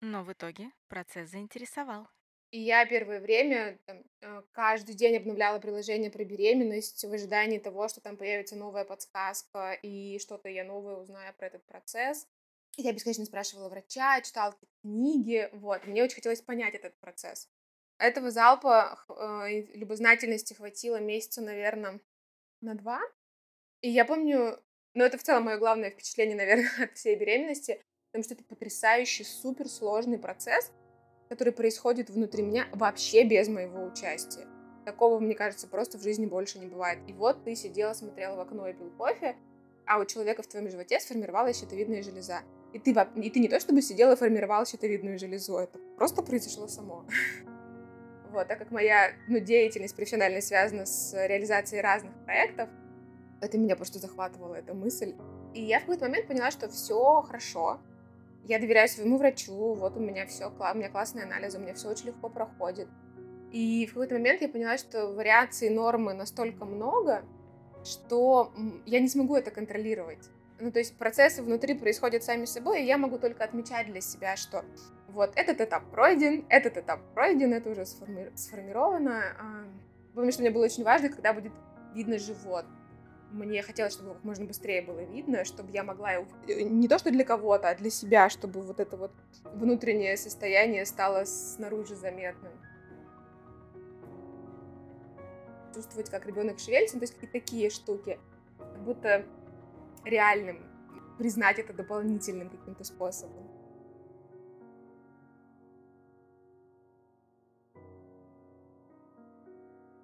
Но 0.00 0.22
в 0.24 0.32
итоге 0.32 0.70
процесс 0.88 1.30
заинтересовал. 1.30 2.08
И 2.52 2.60
я 2.60 2.84
первое 2.84 3.18
время 3.18 3.78
там, 3.86 4.04
э, 4.20 4.42
каждый 4.52 4.94
день 4.94 5.16
обновляла 5.16 5.58
приложение 5.58 6.10
про 6.10 6.22
беременность 6.22 7.02
в 7.02 7.12
ожидании 7.12 7.58
того, 7.58 7.88
что 7.88 8.00
там 8.02 8.16
появится 8.16 8.56
новая 8.56 8.84
подсказка 8.84 9.72
и 9.72 10.18
что-то 10.18 10.50
я 10.50 10.62
новое 10.62 10.96
узнаю 10.96 11.32
про 11.34 11.46
этот 11.46 11.64
процесс. 11.64 12.28
Я 12.76 12.92
бесконечно 12.92 13.24
спрашивала 13.24 13.68
врача, 13.68 14.20
читала 14.22 14.54
книги, 14.80 15.48
вот. 15.52 15.86
Мне 15.86 16.02
очень 16.02 16.16
хотелось 16.16 16.40
понять 16.40 16.74
этот 16.74 16.98
процесс. 17.00 17.48
Этого 17.98 18.30
залпа 18.30 18.98
э, 19.08 19.62
любознательности 19.74 20.54
хватило 20.54 20.98
месяца, 20.98 21.42
наверное, 21.42 22.00
на 22.60 22.74
два. 22.74 23.00
И 23.82 23.90
я 23.90 24.04
помню, 24.04 24.58
ну 24.94 25.04
это 25.04 25.18
в 25.18 25.22
целом 25.22 25.44
мое 25.44 25.58
главное 25.58 25.90
впечатление, 25.90 26.36
наверное, 26.38 26.70
от 26.84 26.96
всей 26.96 27.14
беременности, 27.16 27.82
потому 28.10 28.24
что 28.24 28.34
это 28.34 28.44
потрясающий, 28.44 29.24
суперсложный 29.24 30.18
процесс, 30.18 30.72
который 31.28 31.52
происходит 31.52 32.10
внутри 32.10 32.42
меня 32.42 32.68
вообще 32.72 33.24
без 33.24 33.48
моего 33.48 33.84
участия. 33.84 34.46
Такого, 34.84 35.20
мне 35.20 35.34
кажется, 35.34 35.68
просто 35.68 35.98
в 35.98 36.02
жизни 36.02 36.26
больше 36.26 36.58
не 36.58 36.66
бывает. 36.66 36.98
И 37.08 37.12
вот 37.12 37.44
ты 37.44 37.54
сидела, 37.54 37.92
смотрела 37.92 38.36
в 38.36 38.40
окно 38.40 38.66
и 38.66 38.72
пил 38.72 38.90
кофе, 38.96 39.36
а 39.86 39.98
у 39.98 40.04
человека 40.04 40.42
в 40.42 40.46
твоем 40.48 40.68
животе 40.68 40.98
сформировалась 40.98 41.60
щитовидная 41.60 42.02
железа. 42.02 42.42
И 42.72 42.78
ты, 42.78 42.94
и 43.16 43.30
ты 43.30 43.40
не 43.40 43.48
то 43.48 43.60
чтобы 43.60 43.82
сидела 43.82 44.12
и 44.12 44.16
формировала 44.16 44.64
щитовидную 44.64 45.18
железу, 45.18 45.58
это 45.58 45.78
просто 45.96 46.22
произошло 46.22 46.68
само. 46.68 47.04
Вот, 48.32 48.48
так 48.48 48.58
как 48.58 48.70
моя 48.70 49.12
ну, 49.28 49.40
деятельность 49.40 49.94
профессиональная 49.94 50.40
связана 50.40 50.86
с 50.86 51.12
реализацией 51.12 51.82
разных 51.82 52.14
проектов, 52.24 52.70
это 53.42 53.58
меня 53.58 53.76
просто 53.76 53.98
захватывала 53.98 54.54
эта 54.54 54.72
мысль. 54.72 55.14
И 55.52 55.62
я 55.62 55.80
в 55.80 55.82
какой-то 55.82 56.06
момент 56.06 56.28
поняла, 56.28 56.50
что 56.50 56.70
все 56.70 57.20
хорошо, 57.20 57.78
я 58.44 58.58
доверяю 58.58 58.88
своему 58.88 59.18
врачу, 59.18 59.74
вот 59.74 59.96
у 59.96 60.00
меня 60.00 60.26
все, 60.26 60.48
у 60.48 60.76
меня 60.76 60.88
классные 60.88 61.24
анализы, 61.24 61.58
у 61.58 61.60
меня 61.60 61.74
все 61.74 61.90
очень 61.90 62.06
легко 62.06 62.28
проходит. 62.28 62.88
И 63.52 63.86
в 63.86 63.90
какой-то 63.90 64.14
момент 64.14 64.40
я 64.40 64.48
поняла, 64.48 64.78
что 64.78 65.08
вариаций 65.08 65.68
нормы 65.68 66.14
настолько 66.14 66.64
много, 66.64 67.24
что 67.84 68.52
я 68.86 68.98
не 69.00 69.08
смогу 69.08 69.36
это 69.36 69.50
контролировать. 69.50 70.30
Ну, 70.62 70.70
то 70.70 70.78
есть 70.78 70.96
процессы 70.96 71.42
внутри 71.42 71.74
происходят 71.74 72.22
сами 72.22 72.44
собой, 72.44 72.82
и 72.82 72.86
я 72.86 72.96
могу 72.96 73.18
только 73.18 73.42
отмечать 73.42 73.88
для 73.88 74.00
себя, 74.00 74.36
что 74.36 74.64
вот 75.08 75.32
этот 75.34 75.60
этап 75.60 75.90
пройден, 75.90 76.44
этот 76.48 76.76
этап 76.76 77.00
пройден, 77.14 77.52
это 77.52 77.70
уже 77.70 77.80
сформи- 77.80 78.30
сформировано. 78.36 79.22
А, 79.40 79.64
потому 80.14 80.30
что 80.30 80.42
мне 80.42 80.52
было 80.52 80.66
очень 80.66 80.84
важно, 80.84 81.08
когда 81.08 81.32
будет 81.32 81.52
видно 81.94 82.16
живот 82.16 82.64
мне 83.32 83.62
хотелось, 83.62 83.94
чтобы 83.94 84.12
как 84.12 84.24
можно 84.24 84.44
быстрее 84.44 84.82
было 84.82 85.00
видно, 85.00 85.46
чтобы 85.46 85.72
я 85.72 85.82
могла. 85.82 86.12
Э, 86.12 86.62
не 86.62 86.86
то, 86.86 86.98
что 86.98 87.10
для 87.10 87.24
кого-то, 87.24 87.70
а 87.70 87.74
для 87.74 87.88
себя, 87.88 88.28
чтобы 88.28 88.60
вот 88.60 88.78
это 88.78 88.98
вот 88.98 89.10
внутреннее 89.54 90.18
состояние 90.18 90.84
стало 90.84 91.24
снаружи 91.24 91.96
заметным. 91.96 92.52
Чувствовать, 95.74 96.10
как 96.10 96.26
ребенок 96.26 96.58
шевелится, 96.58 96.98
то 96.98 97.04
есть 97.04 97.14
какие-то 97.14 97.32
такие 97.32 97.70
штуки. 97.70 98.20
Как 98.58 98.82
будто 98.84 99.24
реальным. 100.04 100.58
Признать 101.18 101.58
это 101.58 101.72
дополнительным 101.72 102.50
каким-то 102.50 102.84
способом. 102.84 103.48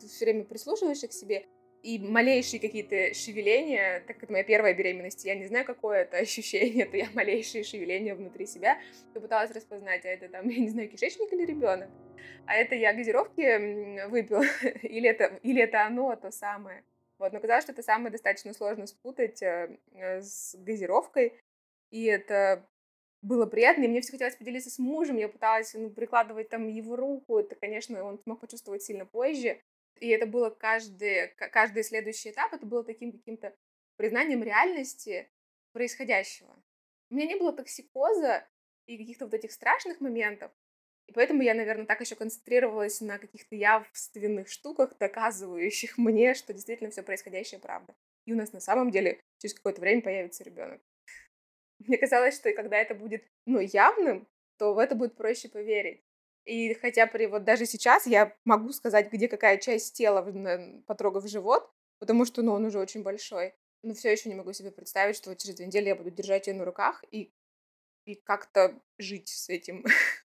Ты 0.00 0.06
все 0.06 0.24
время 0.26 0.44
прислушиваешься 0.44 1.08
к 1.08 1.12
себе, 1.12 1.46
и 1.82 1.98
малейшие 1.98 2.60
какие-то 2.60 3.14
шевеления, 3.14 4.02
так 4.06 4.18
как 4.18 4.30
моя 4.30 4.42
первая 4.42 4.74
беременность, 4.74 5.24
я 5.24 5.34
не 5.34 5.46
знаю, 5.46 5.64
какое 5.64 6.02
это 6.02 6.16
ощущение, 6.18 6.86
то 6.86 6.96
я 6.96 7.08
малейшие 7.14 7.64
шевеления 7.64 8.14
внутри 8.14 8.46
себя 8.46 8.78
попыталась 9.14 9.50
распознать, 9.52 10.04
а 10.04 10.08
это 10.08 10.28
там, 10.28 10.48
я 10.48 10.58
не 10.58 10.68
знаю, 10.68 10.88
кишечник 10.88 11.32
или 11.32 11.44
ребенок, 11.44 11.88
а 12.46 12.54
это 12.56 12.74
я 12.74 12.92
газировки 12.92 14.06
выпил, 14.08 14.42
или 14.82 15.08
это, 15.08 15.38
или 15.42 15.62
это 15.62 15.86
оно, 15.86 16.14
то 16.16 16.30
самое. 16.30 16.82
Вот, 17.18 17.32
но 17.32 17.40
казалось, 17.40 17.64
что 17.64 17.72
это 17.72 17.82
самое 17.82 18.10
достаточно 18.10 18.54
сложно 18.54 18.87
спутать 18.87 19.42
э, 19.42 19.78
с 19.92 20.54
газировкой, 20.56 21.34
и 21.90 22.04
это 22.04 22.68
было 23.22 23.46
приятно, 23.46 23.84
и 23.84 23.88
мне 23.88 24.00
все 24.00 24.12
хотелось 24.12 24.37
поделиться 24.37 24.70
с 24.70 24.78
мужем, 24.78 25.16
я 25.16 25.28
пыталась 25.28 25.75
ну, 25.75 25.90
прикладывать 25.90 26.48
там 26.48 26.68
его 26.68 26.94
руку, 26.94 27.38
это, 27.38 27.56
конечно, 27.56 28.04
он 28.04 28.20
смог 28.20 28.40
почувствовать 28.40 28.82
сильно 28.82 29.04
позже, 29.04 29.60
и 29.96 30.08
это 30.08 30.26
было 30.26 30.50
каждый, 30.50 31.28
каждый 31.37 31.82
следующий 31.82 32.30
этап, 32.30 32.52
это 32.52 32.64
было 32.64 32.84
таким 32.84 33.10
каким-то 33.10 33.54
признанием 33.96 34.44
реальности 34.44 35.28
происходящего. 35.72 36.54
У 37.10 37.16
меня 37.16 37.26
не 37.26 37.37
было 37.37 37.52
токсикоза 37.52 38.46
и 38.87 38.96
каких-то 38.96 39.25
вот 39.25 39.34
этих 39.34 39.50
страшных 39.50 40.00
моментов, 40.00 40.52
и 41.08 41.12
поэтому 41.12 41.40
я, 41.42 41.54
наверное, 41.54 41.86
так 41.86 42.02
еще 42.02 42.14
концентрировалась 42.16 43.00
на 43.00 43.18
каких-то 43.18 43.56
явственных 43.56 44.46
штуках, 44.48 44.96
доказывающих 44.98 45.96
мне, 45.96 46.34
что 46.34 46.52
действительно 46.52 46.90
все 46.90 47.02
происходящее 47.02 47.60
правда. 47.60 47.94
И 48.26 48.34
у 48.34 48.36
нас 48.36 48.52
на 48.52 48.60
самом 48.60 48.90
деле 48.90 49.18
через 49.38 49.54
какое-то 49.54 49.80
время 49.80 50.02
появится 50.02 50.44
ребенок. 50.44 50.82
Мне 51.78 51.96
казалось, 51.96 52.34
что 52.36 52.52
когда 52.52 52.76
это 52.76 52.94
будет, 52.94 53.24
ну, 53.46 53.58
явным, 53.58 54.28
то 54.58 54.74
в 54.74 54.78
это 54.78 54.94
будет 54.94 55.16
проще 55.16 55.48
поверить. 55.48 56.04
И 56.44 56.74
хотя 56.74 57.06
при 57.06 57.24
вот 57.26 57.44
даже 57.44 57.64
сейчас 57.64 58.06
я 58.06 58.36
могу 58.44 58.72
сказать, 58.72 59.10
где 59.10 59.28
какая 59.28 59.56
часть 59.56 59.94
тела, 59.96 60.22
потрогав 60.86 61.26
живот, 61.26 61.70
потому 62.00 62.26
что, 62.26 62.42
ну, 62.42 62.52
он 62.52 62.66
уже 62.66 62.78
очень 62.78 63.02
большой. 63.02 63.54
Но 63.82 63.94
все 63.94 64.12
еще 64.12 64.28
не 64.28 64.34
могу 64.34 64.52
себе 64.52 64.72
представить, 64.72 65.16
что 65.16 65.34
через 65.36 65.54
две 65.54 65.66
недели 65.66 65.86
я 65.88 65.96
буду 65.96 66.10
держать 66.10 66.48
ее 66.48 66.54
на 66.54 66.66
руках 66.66 67.02
и 67.10 67.32
и 68.08 68.14
как-то 68.14 68.80
жить 68.96 69.28
с 69.28 69.50
этим. 69.50 69.84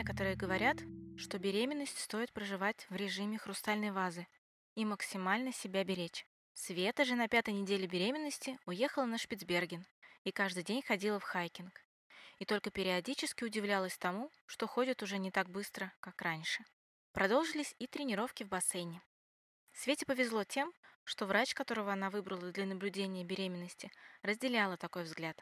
Некоторые 0.00 0.34
говорят, 0.34 0.78
что 1.16 1.38
беременность 1.38 1.98
стоит 1.98 2.32
проживать 2.32 2.86
в 2.88 2.96
режиме 2.96 3.38
хрустальной 3.38 3.90
вазы 3.90 4.26
и 4.74 4.84
максимально 4.84 5.52
себя 5.52 5.84
беречь. 5.84 6.26
Света 6.54 7.04
же 7.04 7.14
на 7.16 7.28
пятой 7.28 7.54
неделе 7.54 7.86
беременности 7.86 8.58
уехала 8.66 9.04
на 9.04 9.18
Шпицберген 9.18 9.86
и 10.24 10.32
каждый 10.32 10.62
день 10.62 10.82
ходила 10.82 11.18
в 11.18 11.24
хайкинг. 11.24 11.84
И 12.38 12.44
только 12.44 12.70
периодически 12.70 13.44
удивлялась 13.44 13.98
тому, 13.98 14.30
что 14.46 14.66
ходит 14.66 15.02
уже 15.02 15.18
не 15.18 15.30
так 15.30 15.50
быстро, 15.50 15.92
как 16.00 16.22
раньше. 16.22 16.64
Продолжились 17.12 17.74
и 17.78 17.86
тренировки 17.86 18.44
в 18.44 18.48
бассейне. 18.48 19.02
Свете 19.72 20.06
повезло 20.06 20.44
тем, 20.44 20.72
что 21.10 21.26
врач, 21.26 21.54
которого 21.54 21.92
она 21.92 22.08
выбрала 22.08 22.52
для 22.52 22.66
наблюдения 22.66 23.24
беременности, 23.24 23.90
разделяла 24.22 24.76
такой 24.76 25.02
взгляд. 25.02 25.36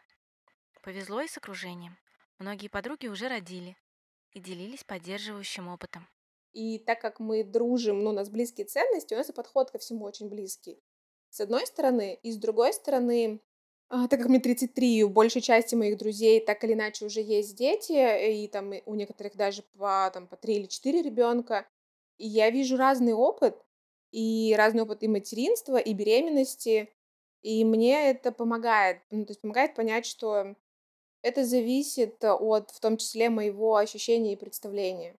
Повезло 0.82 1.20
и 1.20 1.28
с 1.28 1.36
окружением. 1.36 1.98
Многие 2.38 2.68
подруги 2.68 3.06
уже 3.06 3.28
родили 3.28 3.76
и 4.32 4.40
делились 4.40 4.82
поддерживающим 4.84 5.68
опытом. 5.68 6.08
И 6.54 6.78
так 6.78 7.02
как 7.02 7.20
мы 7.20 7.44
дружим, 7.44 8.02
ну, 8.02 8.10
у 8.10 8.12
нас 8.14 8.30
близкие 8.30 8.66
ценности, 8.66 9.12
у 9.12 9.18
нас 9.18 9.28
и 9.28 9.34
подход 9.34 9.70
ко 9.70 9.78
всему 9.78 10.06
очень 10.06 10.30
близкий. 10.30 10.82
С 11.28 11.40
одной 11.40 11.66
стороны, 11.66 12.18
и 12.22 12.32
с 12.32 12.38
другой 12.38 12.72
стороны, 12.72 13.42
а, 13.90 14.08
так 14.08 14.20
как 14.20 14.30
мне 14.30 14.40
33, 14.40 15.04
у 15.04 15.10
большей 15.10 15.42
части 15.42 15.74
моих 15.74 15.98
друзей 15.98 16.40
так 16.40 16.64
или 16.64 16.72
иначе 16.72 17.04
уже 17.04 17.20
есть 17.20 17.54
дети, 17.56 18.42
и 18.42 18.48
там 18.48 18.72
у 18.86 18.94
некоторых 18.94 19.36
даже 19.36 19.62
по, 19.76 20.10
там, 20.14 20.28
по 20.28 20.36
3 20.38 20.54
или 20.54 20.66
4 20.66 21.02
ребенка, 21.02 21.68
и 22.16 22.26
я 22.26 22.48
вижу 22.48 22.78
разный 22.78 23.12
опыт, 23.12 23.62
и 24.10 24.54
разный 24.56 24.82
опыт 24.82 25.02
и 25.02 25.08
материнства, 25.08 25.76
и 25.76 25.92
беременности, 25.92 26.92
и 27.42 27.64
мне 27.64 28.10
это 28.10 28.32
помогает, 28.32 29.02
ну, 29.10 29.24
то 29.24 29.30
есть 29.30 29.40
помогает 29.40 29.74
понять, 29.74 30.06
что 30.06 30.56
это 31.22 31.44
зависит 31.44 32.22
от, 32.24 32.70
в 32.70 32.80
том 32.80 32.96
числе, 32.96 33.30
моего 33.30 33.76
ощущения 33.76 34.32
и 34.32 34.36
представления. 34.36 35.16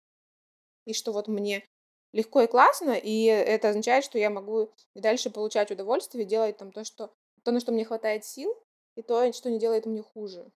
И 0.85 0.93
что 0.93 1.11
вот 1.11 1.27
мне 1.27 1.67
легко 2.13 2.41
и 2.41 2.47
классно, 2.47 2.91
и 2.91 3.23
это 3.25 3.69
означает, 3.69 4.03
что 4.03 4.17
я 4.17 4.29
могу 4.29 4.71
и 4.95 4.99
дальше 4.99 5.29
получать 5.29 5.71
удовольствие, 5.71 6.25
делать 6.25 6.57
там 6.57 6.71
то, 6.71 6.83
что, 6.83 7.13
то, 7.43 7.51
на 7.51 7.59
что 7.59 7.71
мне 7.71 7.85
хватает 7.85 8.25
сил, 8.25 8.55
и 8.95 9.01
то, 9.01 9.31
что 9.33 9.49
не 9.49 9.59
делает 9.59 9.85
мне 9.85 10.01
хуже. 10.01 10.49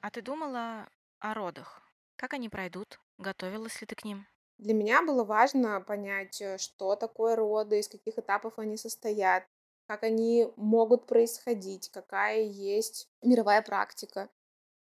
А 0.00 0.10
ты 0.10 0.22
думала 0.22 0.88
о 1.18 1.34
родах? 1.34 1.82
Как 2.16 2.34
они 2.34 2.48
пройдут? 2.48 3.00
Готовилась 3.18 3.80
ли 3.80 3.86
ты 3.86 3.94
к 3.94 4.04
ним? 4.04 4.26
Для 4.60 4.74
меня 4.74 5.02
было 5.02 5.24
важно 5.24 5.80
понять, 5.80 6.40
э, 6.42 6.58
что 6.58 6.94
такое 6.94 7.34
роды, 7.34 7.78
из 7.78 7.88
каких 7.88 8.18
этапов 8.18 8.58
они 8.58 8.76
состоят, 8.76 9.44
как 9.86 10.02
они 10.02 10.52
могут 10.56 11.06
происходить, 11.06 11.88
какая 11.88 12.42
есть 12.42 13.08
мировая 13.22 13.62
практика, 13.62 14.28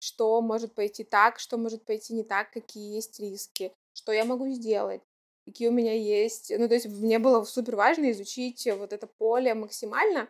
что 0.01 0.43
может 0.43 0.75
пойти 0.75 1.05
так, 1.05 1.39
что 1.39 1.59
может 1.59 1.85
пойти 1.85 2.13
не 2.13 2.25
так, 2.25 2.51
какие 2.51 2.93
есть 2.97 3.21
риски, 3.21 3.73
что 3.93 4.11
я 4.11 4.25
могу 4.25 4.49
сделать, 4.49 5.01
какие 5.47 5.69
у 5.69 5.73
меня 5.73 5.95
есть. 5.95 6.53
Ну, 6.59 6.67
то 6.67 6.75
есть 6.75 6.87
мне 6.89 7.21
было 7.21 7.45
супер 7.45 7.77
важно 7.77 8.11
изучить 8.11 8.67
вот 8.67 8.93
это 8.93 9.07
поле 9.07 9.55
максимально, 9.55 10.29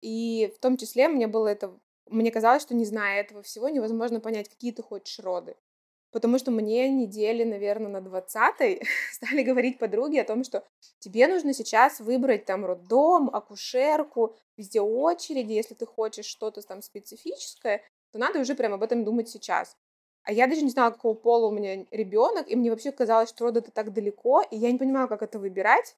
и 0.00 0.52
в 0.56 0.60
том 0.60 0.76
числе 0.76 1.08
мне 1.08 1.26
было 1.26 1.48
это, 1.48 1.76
мне 2.06 2.30
казалось, 2.30 2.62
что 2.62 2.74
не 2.76 2.84
зная 2.84 3.20
этого 3.22 3.42
всего, 3.42 3.68
невозможно 3.68 4.20
понять, 4.20 4.48
какие 4.48 4.72
ты 4.72 4.82
хочешь 4.82 5.18
роды. 5.18 5.56
Потому 6.12 6.38
что 6.38 6.50
мне 6.50 6.88
недели, 6.88 7.44
наверное, 7.44 7.90
на 7.90 8.00
20 8.00 8.82
стали 9.12 9.42
говорить 9.42 9.78
подруги 9.78 10.18
о 10.18 10.24
том, 10.24 10.44
что 10.44 10.66
тебе 10.98 11.28
нужно 11.28 11.54
сейчас 11.54 12.00
выбрать 12.00 12.44
там 12.44 12.64
роддом, 12.64 13.30
акушерку, 13.32 14.36
везде 14.56 14.80
очереди, 14.80 15.52
если 15.52 15.74
ты 15.74 15.86
хочешь 15.86 16.26
что-то 16.26 16.62
там 16.62 16.82
специфическое, 16.82 17.82
то 18.12 18.18
надо 18.18 18.40
уже 18.40 18.54
прям 18.54 18.74
об 18.74 18.82
этом 18.82 19.04
думать 19.04 19.28
сейчас. 19.28 19.76
А 20.22 20.32
я 20.32 20.46
даже 20.46 20.62
не 20.62 20.70
знала, 20.70 20.90
какого 20.90 21.14
пола 21.14 21.46
у 21.46 21.50
меня 21.50 21.86
ребенок, 21.90 22.48
и 22.48 22.56
мне 22.56 22.70
вообще 22.70 22.92
казалось, 22.92 23.30
что 23.30 23.44
роды 23.44 23.60
это 23.60 23.70
так 23.70 23.92
далеко, 23.92 24.42
и 24.42 24.56
я 24.56 24.70
не 24.70 24.78
понимала, 24.78 25.06
как 25.06 25.22
это 25.22 25.38
выбирать. 25.38 25.96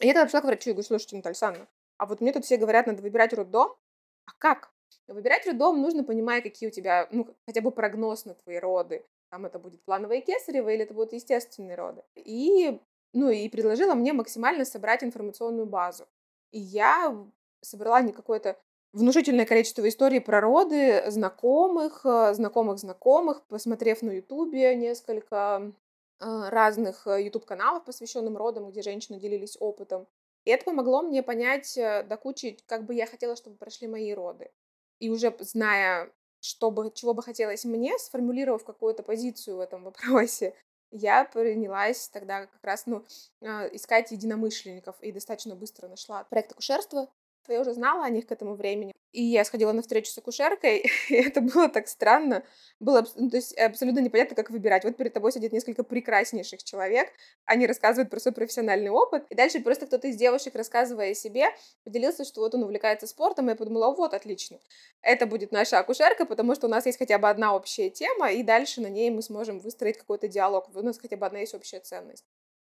И 0.00 0.06
я 0.06 0.14
тогда 0.14 0.24
пришла 0.24 0.40
к 0.40 0.44
врачу 0.44 0.70
и 0.70 0.72
говорю, 0.72 0.86
слушайте, 0.86 1.16
Наталья 1.16 1.32
Александровна, 1.32 1.68
а 1.98 2.06
вот 2.06 2.20
мне 2.20 2.32
тут 2.32 2.44
все 2.44 2.56
говорят, 2.56 2.86
надо 2.86 3.02
выбирать 3.02 3.32
роддом, 3.32 3.76
а 4.24 4.32
как? 4.38 4.69
Выбирать 5.14 5.46
роддом 5.46 5.80
нужно, 5.80 6.04
понимая, 6.04 6.40
какие 6.40 6.68
у 6.68 6.72
тебя, 6.72 7.08
ну, 7.10 7.26
хотя 7.46 7.60
бы 7.60 7.70
прогноз 7.70 8.24
на 8.24 8.34
твои 8.34 8.58
роды. 8.58 9.04
Там 9.30 9.46
это 9.46 9.58
будет 9.58 9.82
плановое 9.84 10.20
кесарево 10.20 10.68
или 10.68 10.84
это 10.84 10.94
будут 10.94 11.12
естественные 11.12 11.76
роды. 11.76 12.02
И, 12.14 12.80
ну, 13.12 13.30
и 13.30 13.48
предложила 13.48 13.94
мне 13.94 14.12
максимально 14.12 14.64
собрать 14.64 15.02
информационную 15.04 15.66
базу. 15.66 16.06
И 16.52 16.58
я 16.58 17.16
собрала 17.60 18.02
не 18.02 18.12
какое-то 18.12 18.56
внушительное 18.92 19.46
количество 19.46 19.88
историй 19.88 20.20
про 20.20 20.40
роды 20.40 21.02
знакомых, 21.10 22.04
э, 22.04 22.34
знакомых 22.34 22.78
знакомых, 22.78 23.42
посмотрев 23.46 24.02
на 24.02 24.10
Ютубе 24.12 24.74
несколько 24.74 25.72
э, 26.20 26.48
разных 26.48 27.06
YouTube-каналов, 27.06 27.84
посвященных 27.84 28.36
родам, 28.36 28.70
где 28.70 28.82
женщины 28.82 29.18
делились 29.18 29.56
опытом. 29.60 30.06
И 30.44 30.50
это 30.50 30.64
помогло 30.64 31.02
мне 31.02 31.22
понять 31.22 31.76
э, 31.76 32.02
до 32.04 32.16
кучи, 32.16 32.58
как 32.66 32.84
бы 32.84 32.94
я 32.94 33.06
хотела, 33.06 33.36
чтобы 33.36 33.56
прошли 33.56 33.88
мои 33.88 34.12
роды. 34.12 34.50
И 35.00 35.10
уже 35.10 35.34
зная, 35.40 36.12
что 36.40 36.70
бы, 36.70 36.92
чего 36.94 37.14
бы 37.14 37.22
хотелось 37.22 37.64
мне, 37.64 37.98
сформулировав 37.98 38.64
какую-то 38.64 39.02
позицию 39.02 39.56
в 39.56 39.60
этом 39.60 39.82
вопросе, 39.82 40.54
я 40.92 41.24
принялась 41.24 42.08
тогда 42.08 42.46
как 42.46 42.62
раз 42.62 42.86
ну, 42.86 43.04
искать 43.40 44.12
единомышленников 44.12 45.00
и 45.00 45.12
достаточно 45.12 45.56
быстро 45.56 45.88
нашла 45.88 46.24
проект 46.24 46.52
акушерства, 46.52 47.08
я 47.48 47.60
уже 47.60 47.72
знала 47.74 48.04
о 48.04 48.10
них 48.10 48.26
к 48.26 48.32
этому 48.32 48.54
времени. 48.54 48.92
И 49.12 49.22
я 49.22 49.44
сходила 49.44 49.72
на 49.72 49.82
встречу 49.82 50.12
с 50.12 50.18
акушеркой, 50.18 50.84
и 51.08 51.14
это 51.14 51.40
было 51.40 51.68
так 51.68 51.88
странно. 51.88 52.44
Было 52.78 53.04
ну, 53.16 53.28
то 53.28 53.36
есть 53.36 53.56
абсолютно 53.58 53.98
непонятно, 53.98 54.36
как 54.36 54.50
выбирать. 54.50 54.84
Вот 54.84 54.96
перед 54.96 55.12
тобой 55.12 55.32
сидит 55.32 55.52
несколько 55.52 55.82
прекраснейших 55.82 56.62
человек, 56.62 57.12
они 57.44 57.66
рассказывают 57.66 58.08
про 58.08 58.20
свой 58.20 58.32
профессиональный 58.32 58.90
опыт, 58.90 59.26
и 59.28 59.34
дальше 59.34 59.60
просто 59.60 59.86
кто-то 59.86 60.06
из 60.06 60.16
девушек, 60.16 60.54
рассказывая 60.54 61.10
о 61.10 61.14
себе, 61.14 61.46
поделился, 61.82 62.24
что 62.24 62.40
вот 62.40 62.54
он 62.54 62.62
увлекается 62.62 63.08
спортом, 63.08 63.46
и 63.46 63.50
я 63.50 63.56
подумала, 63.56 63.92
вот, 63.92 64.14
отлично, 64.14 64.60
это 65.02 65.26
будет 65.26 65.50
наша 65.50 65.80
акушерка, 65.80 66.26
потому 66.26 66.54
что 66.54 66.68
у 66.68 66.70
нас 66.70 66.86
есть 66.86 66.98
хотя 66.98 67.18
бы 67.18 67.28
одна 67.28 67.56
общая 67.56 67.90
тема, 67.90 68.30
и 68.30 68.44
дальше 68.44 68.80
на 68.80 68.88
ней 68.88 69.10
мы 69.10 69.22
сможем 69.22 69.58
выстроить 69.58 69.98
какой-то 69.98 70.28
диалог, 70.28 70.68
у 70.72 70.82
нас 70.82 70.98
хотя 70.98 71.16
бы 71.16 71.26
одна 71.26 71.40
есть 71.40 71.54
общая 71.54 71.80
ценность. 71.80 72.24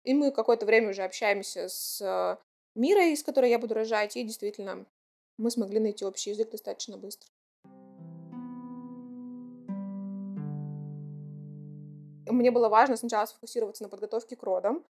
И 0.04 0.14
мы 0.14 0.32
какое-то 0.32 0.66
время 0.66 0.90
уже 0.90 1.04
общаемся 1.04 1.70
с 1.70 2.38
мира, 2.76 3.06
из 3.06 3.24
которой 3.24 3.50
я 3.50 3.60
буду 3.60 3.74
рожать, 3.74 4.16
и 4.18 4.24
действительно 4.24 4.86
мы 5.38 5.52
смогли 5.52 5.80
найти 5.80 6.06
общий 6.06 6.32
язык 6.32 6.52
достаточно 6.52 6.98
быстро. 6.98 7.30
Мне 12.26 12.52
было 12.52 12.70
важно 12.70 12.98
сначала 12.98 13.26
сфокусироваться 13.26 13.84
на 13.84 13.90
подготовке 13.90 14.36
к 14.36 14.44
родам, 14.44 14.86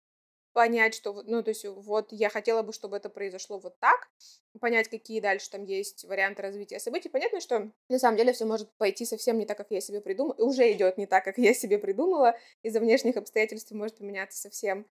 понять, 0.53 0.93
что, 0.93 1.23
ну, 1.25 1.41
то 1.43 1.49
есть 1.49 1.65
вот 1.65 2.11
я 2.11 2.29
хотела 2.29 2.61
бы, 2.61 2.73
чтобы 2.73 2.97
это 2.97 3.09
произошло 3.09 3.57
вот 3.59 3.79
так, 3.79 4.09
понять, 4.59 4.89
какие 4.89 5.19
дальше 5.19 5.49
там 5.49 5.63
есть 5.63 6.03
варианты 6.05 6.41
развития 6.41 6.79
событий. 6.79 7.09
Понятно, 7.09 7.39
что 7.39 7.71
на 7.89 7.99
самом 7.99 8.17
деле 8.17 8.33
все 8.33 8.45
может 8.45 8.69
пойти 8.77 9.05
совсем 9.05 9.37
не 9.37 9.45
так, 9.45 9.57
как 9.57 9.71
я 9.71 9.81
себе 9.81 10.01
придумала, 10.01 10.35
и 10.37 10.41
уже 10.41 10.71
идет 10.71 10.97
не 10.97 11.05
так, 11.05 11.23
как 11.23 11.37
я 11.37 11.53
себе 11.53 11.77
придумала, 11.79 12.37
из-за 12.63 12.79
внешних 12.79 13.17
обстоятельств 13.17 13.71
может 13.71 13.97
поменяться 13.97 14.39
совсем 14.39 14.85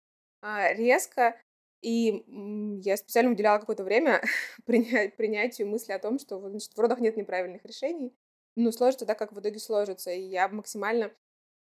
а, 0.42 0.72
резко, 0.74 1.40
и 1.86 2.24
я 2.84 2.96
специально 2.96 3.30
уделяла 3.30 3.60
какое-то 3.60 3.84
время 3.84 4.20
принять, 4.66 5.16
принятию 5.16 5.68
мысли 5.68 5.92
о 5.92 6.00
том, 6.00 6.18
что 6.18 6.40
значит, 6.50 6.72
в 6.74 6.80
родах 6.80 6.98
нет 6.98 7.16
неправильных 7.16 7.64
решений. 7.64 8.12
Ну, 8.56 8.72
сложится 8.72 9.06
так, 9.06 9.16
как 9.16 9.32
в 9.32 9.38
итоге 9.38 9.60
сложится. 9.60 10.10
И 10.10 10.20
я 10.20 10.48
максимально 10.48 11.12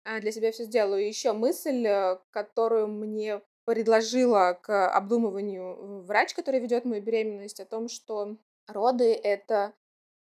а, 0.03 0.19
для 0.19 0.33
себя 0.33 0.51
все 0.51 0.65
сделаю. 0.65 1.07
Еще 1.07 1.31
мысль, 1.31 1.87
э, 1.87 2.17
которую 2.31 2.89
мне 2.89 3.41
предложила 3.63 4.59
к 4.61 4.89
обдумыванию 4.89 6.01
врач, 6.01 6.33
который 6.33 6.59
ведет 6.59 6.83
мою 6.83 7.01
беременность, 7.01 7.61
о 7.61 7.65
том, 7.65 7.87
что 7.87 8.35
роды— 8.67 9.13
это 9.23 9.73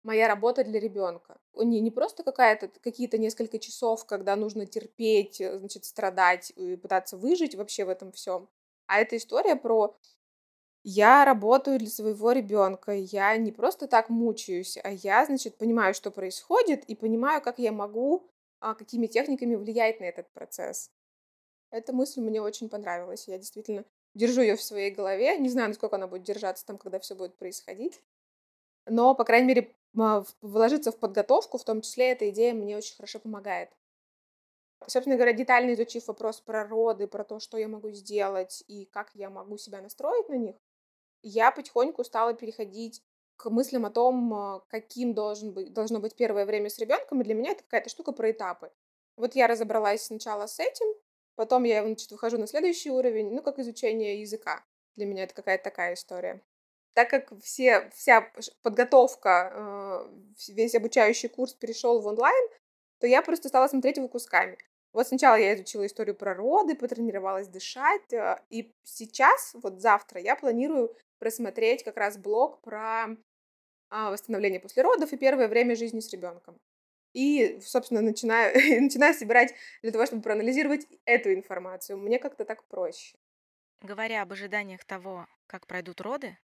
моя 0.05 0.29
работа 0.29 0.62
для 0.62 0.79
ребенка. 0.79 1.40
Не, 1.57 1.81
не 1.81 1.90
просто 1.90 2.22
какая-то, 2.22 2.68
какие-то 2.81 3.18
несколько 3.18 3.59
часов, 3.59 4.07
когда 4.07 4.37
нужно 4.37 4.66
терпеть, 4.66 5.40
э, 5.40 5.59
значит, 5.59 5.85
страдать 5.85 6.53
и 6.55 6.76
пытаться 6.76 7.16
выжить 7.16 7.57
вообще 7.57 7.85
в 7.85 7.88
этом 7.88 8.12
всем, 8.12 8.48
а 8.90 8.98
это 9.00 9.16
история 9.16 9.57
про 9.57 9.96
я 10.83 11.24
работаю 11.24 11.79
для 11.79 11.88
своего 11.90 12.33
ребенка, 12.33 12.92
я 12.92 13.37
не 13.37 13.53
просто 13.53 13.87
так 13.87 14.09
мучаюсь, 14.09 14.79
а 14.83 14.90
я, 14.90 15.26
значит, 15.26 15.59
понимаю, 15.59 15.94
что 15.94 16.11
происходит, 16.11 16.85
и 16.85 16.94
понимаю, 16.94 17.42
как 17.42 17.59
я 17.59 17.70
могу, 17.70 18.26
а, 18.61 18.74
какими 18.74 19.07
техниками 19.07 19.57
влиять 19.57 20.00
на 20.00 20.05
этот 20.05 20.31
процесс. 20.33 20.90
Эта 21.70 21.92
мысль 21.92 22.20
мне 22.20 22.42
очень 22.42 22.68
понравилась. 22.68 23.29
Я 23.29 23.38
действительно 23.38 23.85
держу 24.14 24.40
ее 24.42 24.57
в 24.57 24.62
своей 24.62 24.90
голове. 24.90 25.38
Не 25.38 25.48
знаю, 25.48 25.68
насколько 25.68 25.96
она 25.96 26.09
будет 26.09 26.24
держаться 26.24 26.66
там, 26.66 26.79
когда 26.79 26.98
все 26.98 27.14
будет 27.14 27.37
происходить. 27.37 28.00
Но, 28.87 29.14
по 29.14 29.24
крайней 29.24 29.48
мере, 29.48 29.74
вложиться 30.42 30.92
в 30.92 30.98
подготовку, 30.98 31.59
в 31.59 31.64
том 31.64 31.83
числе 31.83 32.12
эта 32.12 32.29
идея 32.31 32.55
мне 32.55 32.76
очень 32.76 32.96
хорошо 32.96 33.20
помогает. 33.20 33.70
Собственно 34.87 35.16
говоря, 35.16 35.33
детально 35.33 35.75
изучив 35.75 36.07
вопрос 36.09 36.40
про 36.40 36.66
роды, 36.66 37.07
про 37.07 37.25
то, 37.25 37.38
что 37.38 37.59
я 37.59 37.69
могу 37.69 37.90
сделать 37.90 38.64
и 38.66 38.87
как 38.87 39.11
я 39.14 39.31
могу 39.31 39.59
себя 39.59 39.81
настроить 39.81 40.29
на 40.29 40.35
них, 40.35 40.57
я 41.23 41.51
потихоньку 41.51 42.03
стала 42.05 42.35
переходить 42.35 43.03
к 43.37 43.51
мыслям 43.51 43.87
о 43.87 43.90
том, 43.90 44.35
а, 44.35 44.61
каким 44.69 45.14
должен 45.14 45.53
быть, 45.53 45.73
должно 45.73 45.99
быть 45.99 46.14
первое 46.14 46.45
время 46.45 46.69
с 46.69 46.79
ребенком, 46.79 47.21
и 47.21 47.25
для 47.25 47.35
меня 47.35 47.53
это 47.53 47.62
какая-то 47.62 47.88
штука 47.88 48.12
про 48.12 48.31
этапы. 48.31 48.71
Вот 49.16 49.35
я 49.35 49.47
разобралась 49.47 50.05
сначала 50.05 50.47
с 50.47 50.59
этим, 50.61 50.87
потом 51.37 51.64
я, 51.64 51.83
значит, 51.83 52.11
выхожу 52.11 52.38
на 52.38 52.47
следующий 52.47 52.90
уровень, 52.90 53.31
ну, 53.33 53.43
как 53.43 53.59
изучение 53.59 54.21
языка. 54.21 54.64
Для 54.97 55.07
меня 55.07 55.25
это 55.25 55.35
какая-то 55.35 55.64
такая 55.64 55.95
история. 55.95 56.43
Так 56.93 57.09
как 57.09 57.33
все, 57.40 57.88
вся 57.95 58.31
подготовка, 58.62 59.53
а, 59.55 60.11
весь 60.49 60.75
обучающий 60.75 61.29
курс 61.29 61.55
перешел 61.55 62.01
в 62.01 62.07
онлайн, 62.07 62.49
то 63.01 63.07
я 63.07 63.23
просто 63.23 63.49
стала 63.49 63.67
смотреть 63.67 63.97
его 63.97 64.09
кусками. 64.09 64.57
Вот 64.93 65.07
сначала 65.07 65.37
я 65.37 65.55
изучила 65.55 65.87
историю 65.87 66.17
про 66.17 66.35
роды, 66.35 66.75
потренировалась 66.75 67.49
дышать, 67.49 68.13
а, 68.13 68.43
и 68.51 68.73
сейчас, 68.83 69.53
вот 69.55 69.81
завтра, 69.81 70.21
я 70.21 70.37
планирую 70.37 70.95
просмотреть 71.19 71.85
как 71.85 71.97
раз 71.97 72.19
блог 72.19 72.61
про 72.61 73.17
а, 73.89 74.11
восстановление 74.11 74.61
после 74.61 74.83
родов 74.83 75.13
и 75.13 75.17
первое 75.17 75.49
время 75.49 75.77
жизни 75.77 76.01
с 76.01 76.13
ребенком. 76.13 76.59
И, 77.13 77.61
собственно, 77.61 78.01
начинаю, 78.03 78.55
начинаю 78.83 79.15
собирать 79.15 79.55
для 79.83 79.93
того, 79.93 80.07
чтобы 80.07 80.23
проанализировать 80.23 80.87
эту 81.05 81.33
информацию. 81.33 81.99
Мне 81.99 82.19
как-то 82.19 82.45
так 82.45 82.65
проще. 82.65 83.17
Говоря 83.83 84.23
об 84.23 84.33
ожиданиях 84.33 84.85
того, 84.85 85.27
как 85.47 85.67
пройдут 85.67 86.01
роды, 86.01 86.37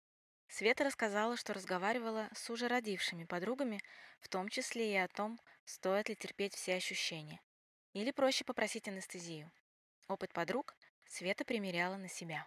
Света 0.48 0.84
рассказала, 0.84 1.36
что 1.36 1.52
разговаривала 1.52 2.28
с 2.34 2.48
уже 2.50 2.68
родившими 2.68 3.24
подругами, 3.24 3.80
в 4.20 4.28
том 4.28 4.48
числе 4.48 4.92
и 4.92 4.96
о 4.96 5.08
том, 5.08 5.38
стоит 5.64 6.08
ли 6.08 6.16
терпеть 6.16 6.54
все 6.54 6.74
ощущения. 6.74 7.40
Или 7.92 8.10
проще 8.10 8.44
попросить 8.44 8.88
анестезию. 8.88 9.50
Опыт 10.08 10.32
подруг 10.32 10.76
Света 11.04 11.44
примеряла 11.44 11.96
на 11.96 12.08
себя. 12.08 12.46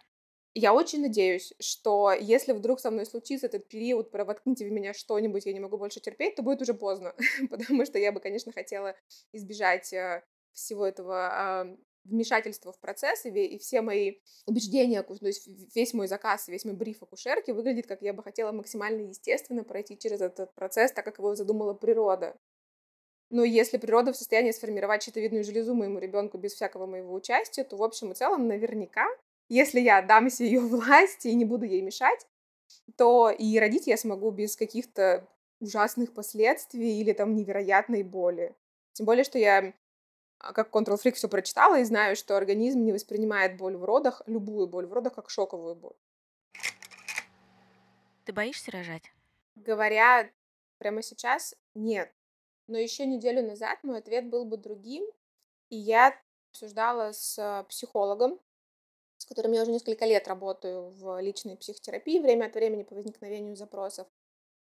Я 0.54 0.74
очень 0.74 1.00
надеюсь, 1.00 1.52
что 1.60 2.12
если 2.12 2.52
вдруг 2.52 2.80
со 2.80 2.90
мной 2.90 3.06
случится 3.06 3.46
этот 3.46 3.68
период, 3.68 4.10
провоткните 4.10 4.66
в 4.66 4.72
меня 4.72 4.92
что-нибудь, 4.92 5.46
я 5.46 5.52
не 5.52 5.60
могу 5.60 5.78
больше 5.78 6.00
терпеть, 6.00 6.34
то 6.34 6.42
будет 6.42 6.60
уже 6.60 6.74
поздно, 6.74 7.14
потому 7.50 7.84
что 7.86 7.98
я 7.98 8.10
бы, 8.10 8.20
конечно, 8.20 8.52
хотела 8.52 8.96
избежать 9.32 9.92
э, 9.92 10.24
всего 10.52 10.86
этого 10.86 11.78
вмешательства 12.04 12.72
в 12.72 12.78
процесс, 12.78 13.24
и 13.24 13.58
все 13.58 13.82
мои 13.82 14.18
убеждения, 14.46 15.02
то 15.02 15.14
есть 15.20 15.46
весь 15.74 15.94
мой 15.94 16.06
заказ, 16.06 16.48
весь 16.48 16.64
мой 16.64 16.74
бриф 16.74 17.02
акушерки 17.02 17.50
выглядит, 17.50 17.86
как 17.86 18.02
я 18.02 18.12
бы 18.12 18.22
хотела 18.22 18.52
максимально 18.52 19.02
естественно 19.02 19.64
пройти 19.64 19.98
через 19.98 20.20
этот 20.20 20.54
процесс, 20.54 20.92
так 20.92 21.04
как 21.04 21.18
его 21.18 21.34
задумала 21.34 21.74
природа. 21.74 22.36
Но 23.30 23.44
если 23.44 23.78
природа 23.78 24.12
в 24.12 24.16
состоянии 24.16 24.50
сформировать 24.50 25.04
щитовидную 25.04 25.44
железу 25.44 25.74
моему 25.74 26.00
ребенку 26.00 26.36
без 26.36 26.52
всякого 26.52 26.86
моего 26.86 27.14
участия, 27.14 27.62
то 27.62 27.76
в 27.76 27.82
общем 27.82 28.10
и 28.10 28.14
целом 28.14 28.48
наверняка, 28.48 29.06
если 29.48 29.80
я 29.80 29.98
отдамся 29.98 30.42
ее 30.42 30.60
власти 30.60 31.28
и 31.28 31.34
не 31.34 31.44
буду 31.44 31.64
ей 31.64 31.80
мешать, 31.80 32.26
то 32.96 33.30
и 33.30 33.58
родить 33.58 33.86
я 33.86 33.96
смогу 33.96 34.30
без 34.30 34.56
каких-то 34.56 35.28
ужасных 35.60 36.12
последствий 36.12 37.00
или 37.00 37.12
там 37.12 37.36
невероятной 37.36 38.02
боли. 38.02 38.56
Тем 38.94 39.06
более, 39.06 39.24
что 39.24 39.38
я 39.38 39.72
как 40.40 40.74
Control 40.74 40.98
Freak 41.00 41.12
все 41.12 41.28
прочитала 41.28 41.78
и 41.78 41.84
знаю, 41.84 42.16
что 42.16 42.36
организм 42.36 42.82
не 42.84 42.92
воспринимает 42.92 43.56
боль 43.56 43.76
в 43.76 43.84
родах, 43.84 44.22
любую 44.26 44.66
боль 44.66 44.86
в 44.86 44.92
родах, 44.92 45.14
как 45.14 45.30
шоковую 45.30 45.74
боль. 45.74 45.96
Ты 48.24 48.32
боишься 48.32 48.70
рожать? 48.70 49.12
Говоря 49.54 50.30
прямо 50.78 51.02
сейчас, 51.02 51.54
нет. 51.74 52.12
Но 52.66 52.78
еще 52.78 53.04
неделю 53.04 53.46
назад 53.46 53.82
мой 53.82 53.98
ответ 53.98 54.28
был 54.28 54.44
бы 54.44 54.56
другим, 54.56 55.04
и 55.68 55.76
я 55.76 56.18
обсуждала 56.50 57.12
с 57.12 57.66
психологом, 57.68 58.40
с 59.18 59.26
которым 59.26 59.52
я 59.52 59.62
уже 59.62 59.72
несколько 59.72 60.06
лет 60.06 60.26
работаю 60.26 60.90
в 60.90 61.20
личной 61.20 61.56
психотерапии, 61.56 62.20
время 62.20 62.46
от 62.46 62.54
времени 62.54 62.82
по 62.82 62.94
возникновению 62.94 63.56
запросов, 63.56 64.08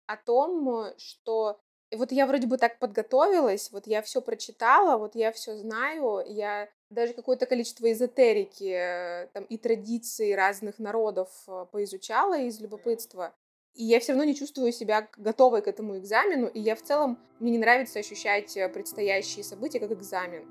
о 0.05 0.15
том, 0.15 0.93
что 0.97 1.59
вот 1.95 2.11
я 2.11 2.25
вроде 2.27 2.47
бы 2.47 2.57
так 2.57 2.79
подготовилась, 2.79 3.71
вот 3.71 3.87
я 3.87 4.01
все 4.01 4.21
прочитала, 4.21 4.97
вот 4.97 5.15
я 5.15 5.31
все 5.31 5.55
знаю, 5.55 6.23
я 6.27 6.69
даже 6.89 7.13
какое-то 7.13 7.45
количество 7.45 7.91
эзотерики 7.91 8.71
э, 8.71 9.27
там, 9.33 9.43
и 9.45 9.57
традиций 9.57 10.35
разных 10.35 10.79
народов 10.79 11.29
э, 11.47 11.65
поизучала 11.71 12.39
из 12.39 12.59
любопытства 12.59 13.33
и 13.77 13.83
я 13.83 13.99
все 13.99 14.13
равно 14.13 14.23
не 14.23 14.35
чувствую 14.35 14.71
себя 14.71 15.07
готовой 15.17 15.61
к 15.61 15.67
этому 15.67 15.99
экзамену, 15.99 16.47
и 16.47 16.59
я 16.59 16.75
в 16.75 16.81
целом, 16.81 17.19
мне 17.39 17.51
не 17.51 17.59
нравится 17.59 17.99
ощущать 17.99 18.57
э, 18.57 18.67
предстоящие 18.69 19.43
события 19.43 19.79
как 19.79 19.91
экзамен. 19.91 20.47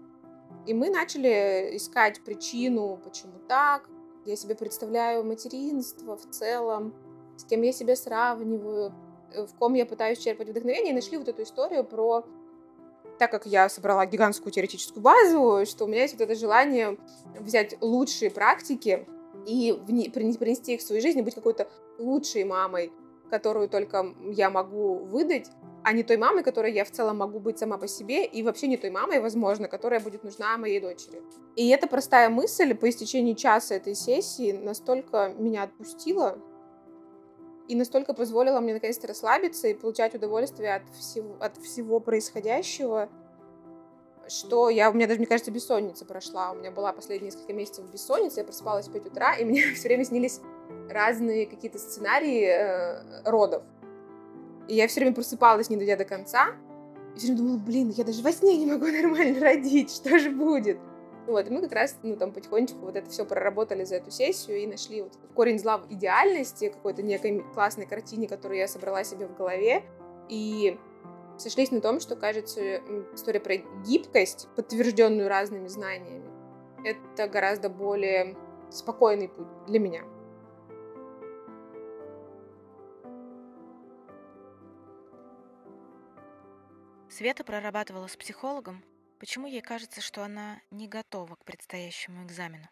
И 0.65 0.73
мы 0.73 0.91
начали 0.91 1.77
искать 1.77 2.25
причину, 2.25 3.01
почему 3.03 3.41
так. 3.49 3.89
Я 4.25 4.37
себе 4.37 4.55
представляю 4.55 5.25
материнство 5.25 6.17
в 6.17 6.31
целом, 6.31 6.95
с 7.37 7.45
кем 7.45 7.63
я 7.63 7.73
себя 7.73 7.97
сравниваю, 7.97 8.95
в 9.35 9.55
ком 9.59 9.75
я 9.75 9.87
пытаюсь 9.87 10.19
черпать 10.19 10.49
вдохновение, 10.49 10.93
и 10.93 10.95
нашли 10.95 11.19
вот 11.19 11.29
эту 11.29 11.43
историю 11.43 11.85
про 11.85 12.25
так 13.19 13.31
как 13.31 13.47
я 13.47 13.69
собрала 13.69 14.05
гигантскую 14.05 14.53
теоретическую 14.53 15.03
базу, 15.03 15.65
что 15.65 15.85
у 15.85 15.89
меня 15.89 16.03
есть 16.03 16.15
вот 16.15 16.23
это 16.23 16.35
желание 16.35 16.99
взять 17.39 17.77
лучшие 17.81 18.31
практики 18.31 19.07
и 19.47 19.73
принести 20.13 20.75
их 20.75 20.81
в 20.81 20.83
свою 20.83 21.01
жизнь 21.01 21.19
и 21.19 21.23
быть 21.23 21.35
какой-то 21.35 21.67
лучшей 21.99 22.45
мамой, 22.45 22.93
которую 23.31 23.69
только 23.69 24.15
я 24.33 24.51
могу 24.51 24.97
выдать, 24.97 25.49
а 25.83 25.93
не 25.93 26.03
той 26.03 26.17
мамой, 26.17 26.43
которой 26.43 26.73
я 26.73 26.85
в 26.85 26.91
целом 26.91 27.19
могу 27.19 27.39
быть 27.39 27.59
сама 27.59 27.79
по 27.79 27.89
себе, 27.89 28.25
и 28.27 28.43
вообще 28.43 28.67
не 28.67 28.77
той 28.77 28.91
мамой, 28.91 29.21
возможно, 29.21 29.69
которая 29.69 30.01
будет 30.01 30.25
нужна 30.25 30.59
моей 30.59 30.81
дочери. 30.81 31.23
И 31.55 31.69
эта 31.69 31.87
простая 31.87 32.29
мысль 32.29 32.75
по 32.75 32.89
истечении 32.89 33.35
часа 33.35 33.77
этой 33.77 33.95
сессии 33.95 34.53
настолько 34.53 35.33
меня 35.39 35.63
отпустила, 35.63 36.39
и 37.69 37.75
настолько 37.75 38.15
позволила 38.15 38.61
мне 38.61 38.75
наконец-то 38.75 39.07
расслабиться 39.07 39.69
и 39.69 39.75
получать 39.75 40.15
удовольствие 40.15 40.77
от 40.77 40.83
всего, 40.99 41.37
от 41.41 41.57
всего 41.59 42.01
происходящего, 42.01 43.09
что 44.29 44.69
я, 44.71 44.91
у 44.91 44.93
меня 44.93 45.07
даже, 45.07 45.19
мне 45.19 45.27
кажется, 45.27 45.51
бессонница 45.51 46.05
прошла. 46.05 46.53
У 46.53 46.57
меня 46.57 46.71
была 46.71 46.93
последние 46.93 47.31
несколько 47.33 47.53
месяцев 47.53 47.85
бессонница, 47.91 48.41
я 48.41 48.45
просыпалась 48.45 48.89
в 48.89 48.93
5 48.93 49.07
утра, 49.07 49.35
и 49.35 49.45
мне 49.45 49.63
все 49.75 49.89
время 49.89 50.05
снились 50.05 50.41
разные 50.89 51.47
какие-то 51.47 51.79
сценарии 51.79 52.47
э, 52.47 53.23
родов. 53.25 53.63
И 54.69 54.75
я 54.75 54.89
все 54.89 55.01
время 55.01 55.15
просыпалась, 55.15 55.71
не 55.71 55.77
дойдя 55.77 55.97
до 55.97 56.05
конца, 56.05 56.49
и 57.15 57.19
все 57.19 57.29
время 57.29 57.39
думала, 57.39 57.59
блин, 57.59 57.91
я 57.97 58.05
даже 58.05 58.23
во 58.23 58.33
сне 58.33 58.57
не 58.57 58.67
могу 58.67 58.87
нормально 58.91 59.41
родить, 59.41 59.91
что 59.91 60.19
же 60.19 60.31
будет? 60.31 60.79
Вот, 61.27 61.47
и 61.47 61.51
мы 61.51 61.61
как 61.61 61.73
раз, 61.73 61.99
ну, 62.03 62.17
там, 62.17 62.33
потихонечку 62.33 62.79
вот 62.79 62.95
это 62.95 63.11
все 63.11 63.25
проработали 63.25 63.83
за 63.83 63.97
эту 63.97 64.13
сессию 64.13 64.59
и 64.59 64.67
нашли 64.67 65.03
вот 65.03 65.13
корень 65.35 65.59
зла 65.59 65.79
в 65.79 65.91
идеальности, 65.93 66.69
какой-то 66.69 67.03
некой 67.03 67.45
классной 67.53 67.87
картине, 67.87 68.29
которую 68.29 68.59
я 68.59 68.69
собрала 68.69 69.03
себе 69.03 69.27
в 69.27 69.37
голове, 69.37 69.83
и 70.29 70.79
сошлись 71.37 71.73
на 71.73 71.81
том, 71.81 71.99
что, 71.99 72.15
кажется, 72.15 72.81
история 73.13 73.41
про 73.41 73.57
гибкость, 73.85 74.49
подтвержденную 74.55 75.29
разными 75.29 75.67
знаниями, 75.67 76.31
это 76.85 77.27
гораздо 77.27 77.69
более 77.69 78.37
спокойный 78.71 79.29
путь 79.29 79.49
для 79.67 79.81
меня. 79.81 80.03
Света 87.09 87.43
прорабатывала 87.45 88.07
с 88.07 88.17
психологом, 88.17 88.85
почему 89.19 89.47
ей 89.47 89.61
кажется, 89.61 90.01
что 90.01 90.23
она 90.23 90.61
не 90.71 90.89
готова 90.89 91.37
к 91.37 91.45
предстоящему 91.45 92.25
экзамену. 92.25 92.69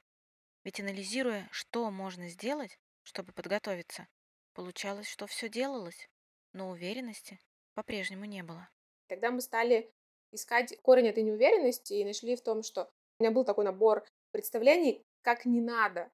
Ведь 0.65 0.81
анализируя, 0.81 1.49
что 1.51 1.91
можно 1.91 2.29
сделать, 2.29 2.79
чтобы 3.03 3.33
подготовиться, 3.33 4.09
получалось, 4.55 5.09
что 5.09 5.27
все 5.27 5.49
делалось, 5.49 6.09
но 6.53 6.71
уверенности 6.71 7.41
по-прежнему 7.75 8.25
не 8.25 8.43
было. 8.43 8.69
Тогда 9.09 9.31
мы 9.31 9.41
стали 9.41 9.93
искать 10.33 10.77
корень 10.83 11.09
этой 11.09 11.23
неуверенности 11.23 11.95
и 11.95 12.05
нашли 12.05 12.37
в 12.37 12.43
том, 12.43 12.63
что 12.63 12.91
у 13.19 13.23
меня 13.23 13.31
был 13.31 13.45
такой 13.45 13.65
набор 13.65 14.05
представлений, 14.31 15.05
как 15.23 15.45
не 15.45 15.61
надо. 15.61 16.11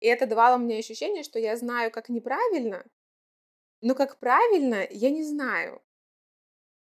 И 0.00 0.06
это 0.06 0.26
давало 0.26 0.56
мне 0.56 0.78
ощущение, 0.78 1.22
что 1.22 1.38
я 1.38 1.56
знаю, 1.56 1.90
как 1.90 2.08
неправильно, 2.08 2.84
но 3.80 3.94
как 3.94 4.18
правильно 4.18 4.86
я 4.90 5.10
не 5.10 5.22
знаю. 5.22 5.83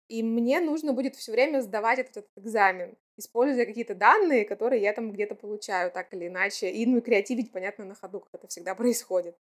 И 0.09 0.23
мне 0.23 0.61
нужно 0.61 0.93
будет 0.93 1.17
все 1.17 1.33
время 1.33 1.61
сдавать 1.61 1.99
этот, 1.99 2.19
этот 2.19 2.39
экзамен, 2.39 2.97
используя 3.17 3.65
какие-то 3.65 3.95
данные, 3.95 4.45
которые 4.45 4.83
я 4.83 4.93
там 4.93 5.13
где-то 5.13 5.35
получаю, 5.35 5.91
так 5.91 6.13
или 6.13 6.29
иначе. 6.29 6.71
И, 6.71 6.85
ну, 6.87 7.01
креативить, 7.01 7.53
понятно, 7.53 7.85
на 7.85 7.95
ходу, 7.95 8.21
как 8.21 8.35
это 8.35 8.49
всегда 8.49 8.75
происходит. 8.75 9.37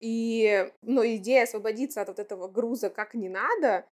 И, 0.00 0.70
ну, 0.82 1.04
идея 1.06 1.44
освободиться 1.44 2.00
от 2.02 2.08
вот 2.08 2.18
этого 2.18 2.48
груза 2.48 2.90
как 2.90 3.14
не 3.14 3.28
надо, 3.28 3.86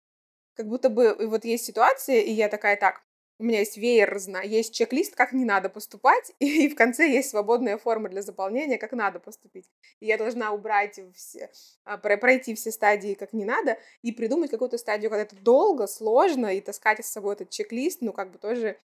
как 0.55 0.67
будто 0.67 0.89
бы 0.89 1.15
вот 1.27 1.45
есть 1.45 1.65
ситуация, 1.65 2.21
и 2.21 2.31
я 2.31 2.49
такая, 2.49 2.77
так, 2.77 3.03
у 3.43 3.45
меня 3.45 3.59
есть 3.59 3.75
веер, 3.75 4.17
есть 4.45 4.73
чек-лист, 4.73 5.15
как 5.15 5.33
не 5.33 5.43
надо 5.43 5.69
поступать, 5.69 6.33
и 6.39 6.69
в 6.69 6.75
конце 6.75 7.09
есть 7.09 7.29
свободная 7.29 7.77
форма 7.77 8.07
для 8.07 8.21
заполнения, 8.21 8.77
как 8.77 8.93
надо 8.93 9.19
поступить. 9.19 9.69
И 9.99 10.05
я 10.05 10.17
должна 10.17 10.53
убрать 10.53 10.97
все, 11.13 11.51
а, 11.83 11.97
пройти 11.97 12.55
все 12.55 12.71
стадии, 12.71 13.15
как 13.15 13.33
не 13.33 13.43
надо, 13.43 13.77
и 14.01 14.13
придумать 14.13 14.49
какую-то 14.49 14.77
стадию, 14.77 15.09
когда 15.11 15.23
это 15.23 15.35
долго, 15.35 15.87
сложно, 15.87 16.55
и 16.55 16.61
таскать 16.61 17.05
с 17.05 17.09
собой 17.09 17.33
этот 17.33 17.49
чек-лист, 17.49 17.99
ну, 18.01 18.13
как 18.13 18.31
бы 18.31 18.37
тоже 18.37 18.79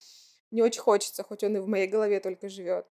не 0.49 0.63
очень 0.63 0.81
хочется, 0.81 1.23
хоть 1.23 1.43
он 1.43 1.57
и 1.57 1.59
в 1.59 1.67
моей 1.67 1.87
голове 1.87 2.19
только 2.19 2.49
живет. 2.49 2.87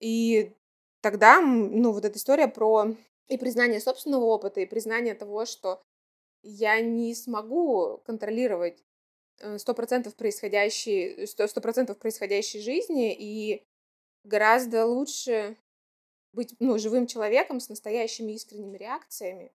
И 0.00 0.54
тогда, 1.02 1.42
ну, 1.42 1.92
вот 1.92 2.06
эта 2.06 2.16
история 2.16 2.48
про 2.48 2.96
и 3.28 3.36
признание 3.36 3.80
собственного 3.80 4.24
опыта, 4.24 4.60
и 4.60 4.66
признание 4.66 5.14
того, 5.14 5.44
что 5.44 5.82
я 6.42 6.80
не 6.80 7.14
смогу 7.14 7.98
контролировать 8.06 8.82
э, 9.40 9.58
сто 9.58 9.74
процентов 9.74 10.14
происходящей, 10.14 11.26
сто 11.26 11.60
процентов 11.60 11.98
происходящей 11.98 12.60
жизни, 12.60 13.14
и 13.18 13.64
гораздо 14.24 14.86
лучше 14.86 15.56
быть, 16.32 16.54
ну, 16.60 16.78
живым 16.78 17.06
человеком 17.06 17.60
с 17.60 17.68
настоящими 17.68 18.32
искренними 18.32 18.76
реакциями 18.76 19.52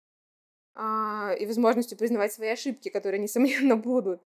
а, 0.74 1.34
и 1.38 1.46
возможностью 1.46 1.98
признавать 1.98 2.34
свои 2.34 2.50
ошибки, 2.50 2.90
которые, 2.90 3.20
несомненно, 3.20 3.76
будут. 3.78 4.22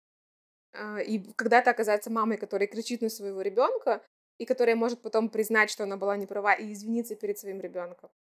А, 0.74 1.00
и 1.00 1.20
когда-то 1.34 1.72
оказаться 1.72 2.12
мамой, 2.12 2.38
которая 2.38 2.68
кричит 2.68 3.02
на 3.02 3.10
своего 3.10 3.42
ребенка, 3.42 4.04
и 4.38 4.46
которая 4.46 4.76
может 4.76 5.02
потом 5.02 5.30
признать, 5.30 5.70
что 5.70 5.84
она 5.84 5.98
была 5.98 6.18
неправа, 6.18 6.54
и 6.54 6.74
извиниться 6.74 7.16
перед 7.16 7.40
своим 7.40 7.62
ребенком, 7.62 8.12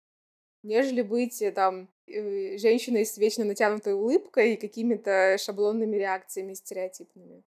нежели 0.62 1.02
быть 1.02 1.42
э, 1.42 1.50
там 1.50 1.88
женщиной 2.06 3.06
с 3.06 3.16
вечно 3.16 3.44
натянутой 3.44 3.94
улыбкой 3.94 4.54
и 4.54 4.60
какими-то 4.60 5.36
шаблонными 5.38 5.96
реакциями 5.96 6.54
стереотипными. 6.54 7.42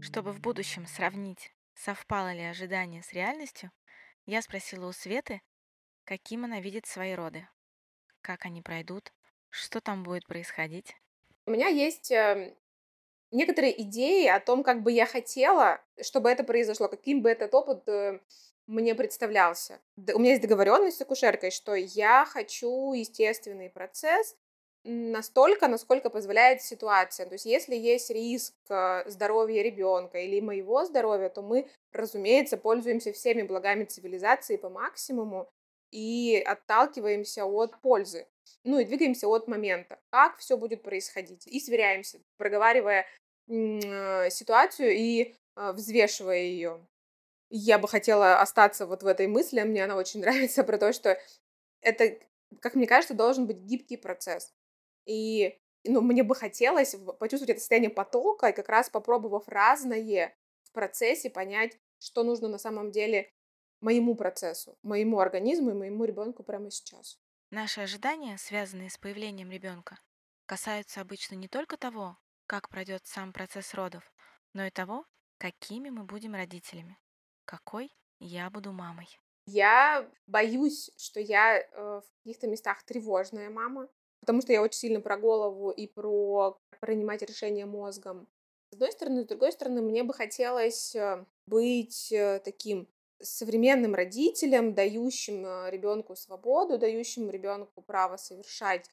Чтобы 0.00 0.32
в 0.32 0.40
будущем 0.40 0.86
сравнить, 0.86 1.52
совпало 1.74 2.32
ли 2.32 2.42
ожидание 2.42 3.02
с 3.02 3.12
реальностью, 3.12 3.72
я 4.24 4.40
спросила 4.42 4.86
у 4.86 4.92
Светы, 4.92 5.42
каким 6.04 6.44
она 6.44 6.60
видит 6.60 6.86
свои 6.86 7.14
роды, 7.14 7.48
как 8.20 8.44
они 8.44 8.62
пройдут, 8.62 9.12
что 9.50 9.80
там 9.80 10.02
будет 10.02 10.26
происходить. 10.26 10.94
У 11.46 11.50
меня 11.50 11.68
есть 11.68 12.10
эм, 12.12 12.56
некоторые 13.30 13.80
идеи 13.82 14.26
о 14.26 14.40
том, 14.40 14.62
как 14.62 14.82
бы 14.82 14.92
я 14.92 15.06
хотела, 15.06 15.80
чтобы 16.00 16.30
это 16.30 16.44
произошло, 16.44 16.88
каким 16.88 17.22
бы 17.22 17.30
этот 17.30 17.54
опыт 17.54 17.88
э, 17.88 18.20
мне 18.66 18.94
представлялся. 18.94 19.80
У 20.14 20.18
меня 20.18 20.30
есть 20.30 20.42
договоренность 20.42 20.98
с 20.98 21.00
акушеркой, 21.00 21.50
что 21.50 21.74
я 21.74 22.24
хочу 22.24 22.92
естественный 22.92 23.70
процесс 23.70 24.36
настолько, 24.86 25.68
насколько 25.68 26.10
позволяет 26.10 26.62
ситуация. 26.62 27.26
То 27.26 27.34
есть 27.34 27.44
если 27.44 27.74
есть 27.74 28.10
риск 28.10 28.54
э, 28.68 29.02
здоровья 29.06 29.62
ребенка 29.62 30.18
или 30.18 30.40
моего 30.40 30.84
здоровья, 30.84 31.28
то 31.28 31.42
мы, 31.42 31.68
разумеется, 31.92 32.56
пользуемся 32.56 33.12
всеми 33.12 33.42
благами 33.42 33.84
цивилизации 33.84 34.56
по 34.56 34.68
максимуму 34.68 35.48
и 35.90 36.42
отталкиваемся 36.44 37.44
от 37.44 37.80
пользы. 37.80 38.26
Ну 38.64 38.78
и 38.78 38.84
двигаемся 38.84 39.28
от 39.28 39.48
момента, 39.48 39.98
как 40.10 40.38
все 40.38 40.56
будет 40.56 40.82
происходить. 40.82 41.46
И 41.46 41.60
сверяемся, 41.60 42.20
проговаривая 42.36 43.06
э, 43.48 44.30
ситуацию 44.30 44.92
и 44.92 45.34
э, 45.56 45.72
взвешивая 45.72 46.38
ее. 46.38 46.80
Я 47.48 47.78
бы 47.78 47.88
хотела 47.88 48.40
остаться 48.40 48.86
вот 48.86 49.02
в 49.02 49.06
этой 49.06 49.26
мысли, 49.26 49.62
мне 49.62 49.84
она 49.84 49.96
очень 49.96 50.20
нравится, 50.22 50.64
про 50.64 50.78
то, 50.78 50.92
что 50.92 51.18
это, 51.80 52.18
как 52.60 52.74
мне 52.74 52.86
кажется, 52.86 53.14
должен 53.14 53.46
быть 53.46 53.58
гибкий 53.58 53.96
процесс. 53.96 54.52
И 55.04 55.58
ну, 55.84 56.00
мне 56.00 56.22
бы 56.22 56.34
хотелось 56.34 56.96
почувствовать 57.18 57.50
это 57.50 57.60
состояние 57.60 57.90
потока 57.90 58.48
и 58.48 58.52
как 58.52 58.68
раз 58.68 58.90
попробовав 58.90 59.48
разное 59.48 60.34
в 60.64 60.72
процессе 60.72 61.30
понять, 61.30 61.78
что 61.98 62.24
нужно 62.24 62.48
на 62.48 62.58
самом 62.58 62.90
деле 62.90 63.32
моему 63.80 64.14
процессу, 64.14 64.76
моему 64.82 65.20
организму 65.20 65.70
и 65.70 65.74
моему 65.74 66.04
ребенку 66.04 66.42
прямо 66.42 66.70
сейчас. 66.70 67.18
Наши 67.50 67.80
ожидания, 67.80 68.36
связанные 68.38 68.90
с 68.90 68.98
появлением 68.98 69.50
ребенка, 69.50 69.98
касаются 70.46 71.00
обычно 71.00 71.36
не 71.36 71.48
только 71.48 71.76
того, 71.76 72.18
как 72.46 72.68
пройдет 72.68 73.06
сам 73.06 73.32
процесс 73.32 73.74
родов, 73.74 74.12
но 74.52 74.66
и 74.66 74.70
того, 74.70 75.04
какими 75.38 75.90
мы 75.90 76.04
будем 76.04 76.34
родителями, 76.34 76.98
какой 77.46 77.90
я 78.20 78.50
буду 78.50 78.72
мамой. 78.72 79.08
Я 79.46 80.10
боюсь, 80.26 80.90
что 80.96 81.20
я 81.20 81.58
э, 81.58 81.64
в 81.72 82.24
каких-то 82.24 82.48
местах 82.48 82.82
тревожная 82.82 83.48
мама, 83.48 83.88
потому 84.20 84.42
что 84.42 84.52
я 84.52 84.60
очень 84.60 84.78
сильно 84.78 85.00
про 85.00 85.16
голову 85.16 85.70
и 85.70 85.86
про 85.86 86.58
принимать 86.80 87.22
решения 87.22 87.64
мозгом. 87.64 88.28
С 88.70 88.74
одной 88.74 88.92
стороны, 88.92 89.22
с 89.22 89.26
другой 89.26 89.52
стороны, 89.52 89.80
мне 89.80 90.02
бы 90.02 90.12
хотелось 90.12 90.94
э, 90.96 91.24
быть 91.46 92.10
э, 92.12 92.40
таким 92.44 92.88
современным 93.20 93.94
родителем, 93.94 94.74
дающим 94.74 95.46
э, 95.46 95.70
ребенку 95.70 96.16
свободу, 96.16 96.78
дающим 96.78 97.30
ребенку 97.30 97.82
право 97.82 98.16
совершать, 98.16 98.90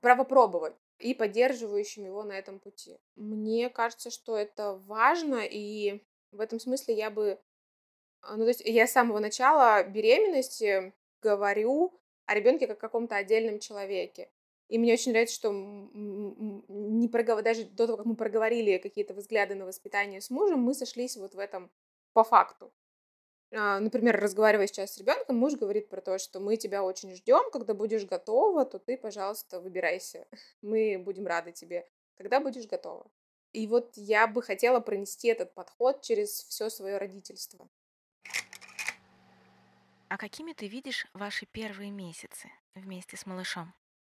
право 0.00 0.24
пробовать 0.24 0.74
и 0.98 1.14
поддерживающим 1.14 2.04
его 2.04 2.22
на 2.22 2.32
этом 2.32 2.60
пути. 2.60 2.98
Мне 3.16 3.68
кажется, 3.68 4.10
что 4.10 4.36
это 4.36 4.74
важно, 4.86 5.40
и 5.44 6.02
в 6.32 6.40
этом 6.40 6.60
смысле 6.60 6.94
я 6.94 7.10
бы... 7.10 7.40
А, 8.20 8.36
ну, 8.36 8.44
то 8.44 8.48
есть 8.48 8.62
я 8.64 8.86
с 8.86 8.92
самого 8.92 9.18
начала 9.18 9.82
беременности 9.84 10.92
говорю 11.22 11.98
о 12.26 12.34
ребенке 12.34 12.66
как 12.66 12.78
о 12.78 12.80
каком-то 12.80 13.16
отдельном 13.16 13.58
человеке. 13.58 14.30
И 14.68 14.78
мне 14.78 14.92
очень 14.92 15.12
нравится, 15.12 15.34
что 15.34 15.50
не 15.50 17.08
проговор... 17.08 17.42
даже 17.42 17.64
до 17.64 17.86
того, 17.86 17.96
как 17.96 18.06
мы 18.06 18.16
проговорили 18.16 18.76
какие-то 18.78 19.14
взгляды 19.14 19.54
на 19.54 19.64
воспитание 19.64 20.20
с 20.20 20.28
мужем, 20.28 20.60
мы 20.60 20.74
сошлись 20.74 21.16
вот 21.16 21.34
в 21.34 21.38
этом 21.38 21.70
по 22.12 22.22
факту. 22.22 22.70
А, 23.50 23.80
например, 23.80 24.20
разговаривая 24.20 24.66
сейчас 24.66 24.92
с 24.92 24.98
ребенком, 24.98 25.36
муж 25.36 25.54
говорит 25.54 25.88
про 25.88 26.02
то, 26.02 26.18
что 26.18 26.38
мы 26.38 26.56
тебя 26.56 26.84
очень 26.84 27.14
ждем, 27.14 27.50
когда 27.50 27.72
будешь 27.72 28.04
готова, 28.04 28.66
то 28.66 28.78
ты, 28.78 28.98
пожалуйста, 28.98 29.60
выбирайся. 29.60 30.26
Мы 30.60 30.98
будем 30.98 31.26
рады 31.26 31.52
тебе, 31.52 31.88
когда 32.16 32.40
будешь 32.40 32.66
готова. 32.66 33.10
И 33.52 33.66
вот 33.66 33.96
я 33.96 34.26
бы 34.26 34.42
хотела 34.42 34.80
пронести 34.80 35.28
этот 35.28 35.54
подход 35.54 36.02
через 36.02 36.44
все 36.44 36.68
свое 36.68 36.98
родительство. 36.98 37.70
А 40.08 40.16
какими 40.16 40.52
ты 40.52 40.68
видишь 40.68 41.06
ваши 41.12 41.46
первые 41.46 41.90
месяцы 41.90 42.50
вместе 42.74 43.16
с 43.16 43.26
малышом? 43.26 43.74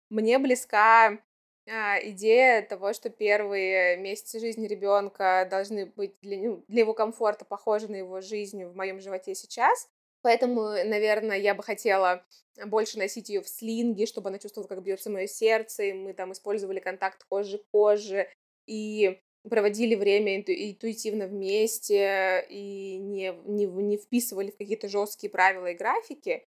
Мне 0.10 0.38
близка 0.38 1.19
а, 1.67 1.99
идея 2.04 2.62
того, 2.62 2.93
что 2.93 3.10
первые 3.10 3.97
месяцы 3.97 4.39
жизни 4.39 4.67
ребенка 4.67 5.47
должны 5.49 5.88
быть 5.88 6.15
для, 6.21 6.38
ну, 6.38 6.63
для 6.67 6.82
его 6.82 6.93
комфорта 6.93 7.45
похожи 7.45 7.88
на 7.88 7.95
его 7.95 8.21
жизнь 8.21 8.65
в 8.65 8.75
моем 8.75 8.99
животе 8.99 9.34
сейчас. 9.36 9.88
Поэтому, 10.21 10.62
наверное, 10.71 11.38
я 11.38 11.56
бы 11.56 11.63
хотела 11.63 12.25
больше 12.65 12.97
носить 12.97 13.30
ее 13.30 13.41
в 13.41 13.47
слинге, 13.47 14.06
чтобы 14.06 14.30
она 14.30 14.38
чувствовала, 14.38 14.67
как 14.67 14.84
бьется 14.84 15.10
мое 15.10 15.28
сердце. 15.28 15.84
И 15.84 15.93
мы 15.93 16.13
там 16.13 16.34
использовали 16.34 16.80
контакт 16.80 17.23
кожи 17.23 17.58
к 17.58 17.69
коже 17.71 18.28
и 18.65 19.21
проводили 19.47 19.95
время 19.95 20.38
инту- 20.38 20.54
интуитивно 20.54 21.28
вместе 21.28 22.45
и 22.49 22.97
не, 22.97 23.34
не, 23.45 23.65
не 23.65 23.97
вписывали 23.97 24.52
в 24.52 24.58
какие-то 24.58 24.88
жесткие 24.88 25.30
правила 25.30 25.67
и 25.67 25.78
графики. 25.78 26.45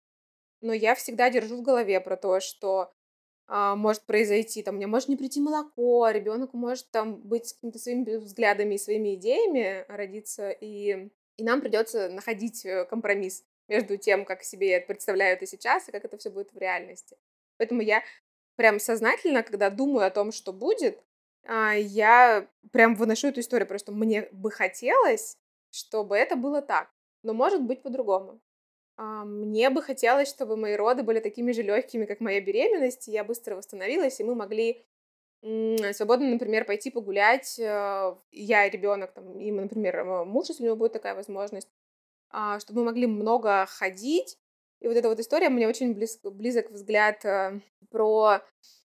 Но 0.60 0.72
я 0.72 0.94
всегда 0.94 1.30
держу 1.30 1.56
в 1.56 1.62
голове 1.62 2.00
про 2.00 2.16
то, 2.16 2.40
что 2.40 2.92
а, 3.52 3.74
может 3.74 4.02
произойти, 4.02 4.62
там, 4.62 4.76
меня 4.76 4.86
может 4.86 5.08
не 5.08 5.16
прийти 5.16 5.40
молоко, 5.40 6.08
ребенок 6.10 6.52
может 6.52 6.88
там 6.90 7.16
быть 7.16 7.48
с 7.48 7.52
какими-то 7.52 7.80
своими 7.80 8.16
взглядами 8.16 8.76
и 8.76 8.78
своими 8.78 9.14
идеями 9.16 9.84
родиться, 9.88 10.50
и, 10.50 11.10
и 11.36 11.42
нам 11.42 11.60
придется 11.60 12.08
находить 12.10 12.64
э, 12.64 12.84
компромисс 12.84 13.44
между 13.66 13.96
тем, 13.96 14.24
как 14.24 14.44
себе 14.44 14.72
это 14.72 14.86
представляю 14.86 15.36
это 15.36 15.46
сейчас, 15.46 15.88
и 15.88 15.92
как 15.92 16.04
это 16.04 16.16
все 16.16 16.30
будет 16.30 16.52
в 16.52 16.58
реальности. 16.58 17.16
Поэтому 17.56 17.80
я 17.80 18.04
прям 18.54 18.78
сознательно, 18.78 19.42
когда 19.42 19.68
думаю 19.68 20.06
о 20.06 20.10
том, 20.10 20.30
что 20.30 20.52
будет, 20.52 20.98
а, 20.98 21.02
я 21.44 22.48
прям 22.72 22.94
выношу 22.94 23.28
эту 23.28 23.40
историю, 23.40 23.78
что 23.78 23.92
мне 23.92 24.28
бы 24.32 24.50
хотелось, 24.50 25.38
чтобы 25.70 26.16
это 26.16 26.36
было 26.36 26.62
так, 26.62 26.90
но 27.22 27.32
может 27.32 27.62
быть 27.62 27.82
по-другому. 27.82 28.40
А, 28.96 29.24
мне 29.24 29.70
бы 29.70 29.82
хотелось, 29.82 30.28
чтобы 30.28 30.56
мои 30.56 30.74
роды 30.74 31.02
были 31.02 31.20
такими 31.20 31.52
же 31.52 31.62
легкими, 31.62 32.04
как 32.04 32.20
моя 32.20 32.40
беременность, 32.40 33.08
и 33.08 33.12
я 33.12 33.24
быстро 33.24 33.56
восстановилась, 33.56 34.20
и 34.20 34.24
мы 34.24 34.34
могли 34.34 34.84
свободно, 35.94 36.28
например, 36.28 36.66
пойти 36.66 36.90
погулять, 36.90 37.58
э, 37.58 38.14
я 38.30 38.66
и 38.66 38.70
ребенок, 38.70 39.12
там, 39.12 39.38
и, 39.38 39.50
например, 39.50 40.04
муж, 40.26 40.48
если 40.50 40.64
у 40.64 40.66
него 40.66 40.76
будет 40.76 40.92
такая 40.92 41.14
возможность, 41.14 41.70
а, 42.30 42.60
чтобы 42.60 42.80
мы 42.80 42.86
могли 42.86 43.06
много 43.06 43.64
ходить. 43.66 44.38
И 44.80 44.88
вот 44.88 44.96
эта 44.96 45.08
вот 45.08 45.18
история, 45.18 45.48
мне 45.48 45.66
очень 45.66 45.94
близко, 45.94 46.30
близок 46.30 46.70
взгляд 46.70 47.24
э, 47.24 47.60
про 47.90 48.40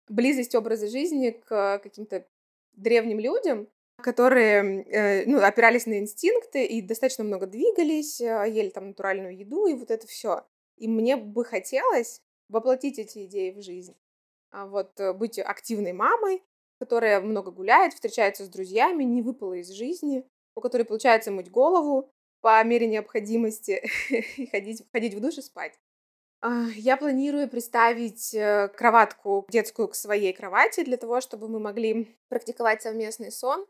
близость 0.07 0.53
образа 0.53 0.87
жизни 0.87 1.31
к 1.31 1.79
каким-то 1.79 2.27
древним 2.75 3.19
людям, 3.19 3.67
которые 4.01 4.83
э, 4.83 5.25
ну, 5.25 5.41
опирались 5.43 5.85
на 5.85 5.99
инстинкты 5.99 6.65
и 6.65 6.81
достаточно 6.81 7.23
много 7.23 7.47
двигались, 7.47 8.21
э, 8.21 8.45
ели 8.49 8.69
там 8.69 8.89
натуральную 8.89 9.37
еду 9.37 9.67
и 9.67 9.73
вот 9.73 9.91
это 9.91 10.05
все. 10.07 10.45
И 10.77 10.87
мне 10.87 11.15
бы 11.15 11.45
хотелось 11.45 12.21
воплотить 12.49 12.99
эти 12.99 13.25
идеи 13.25 13.51
в 13.51 13.61
жизнь. 13.61 13.95
А 14.51 14.67
вот 14.67 14.99
э, 14.99 15.13
быть 15.13 15.39
активной 15.39 15.93
мамой, 15.93 16.43
которая 16.79 17.21
много 17.21 17.51
гуляет, 17.51 17.93
встречается 17.93 18.45
с 18.45 18.49
друзьями, 18.49 19.03
не 19.03 19.21
выпала 19.21 19.53
из 19.53 19.69
жизни, 19.69 20.27
у 20.55 20.61
которой 20.61 20.83
получается 20.83 21.31
мыть 21.31 21.49
голову 21.49 22.09
по 22.41 22.63
мере 22.63 22.87
необходимости 22.87 23.83
и 24.37 24.45
ходить, 24.47 24.83
ходить 24.91 25.13
в 25.13 25.19
душ 25.19 25.37
и 25.37 25.41
спать. 25.41 25.79
А, 26.47 26.67
я 26.75 26.95
планирую 26.95 27.49
приставить 27.49 28.35
э, 28.35 28.67
кроватку 28.77 29.47
детскую 29.49 29.87
к 29.87 29.95
своей 29.95 30.31
кровати 30.31 30.83
для 30.83 30.95
того, 30.95 31.19
чтобы 31.19 31.47
мы 31.47 31.59
могли 31.59 32.15
практиковать 32.29 32.83
совместный 32.83 33.31
сон. 33.31 33.65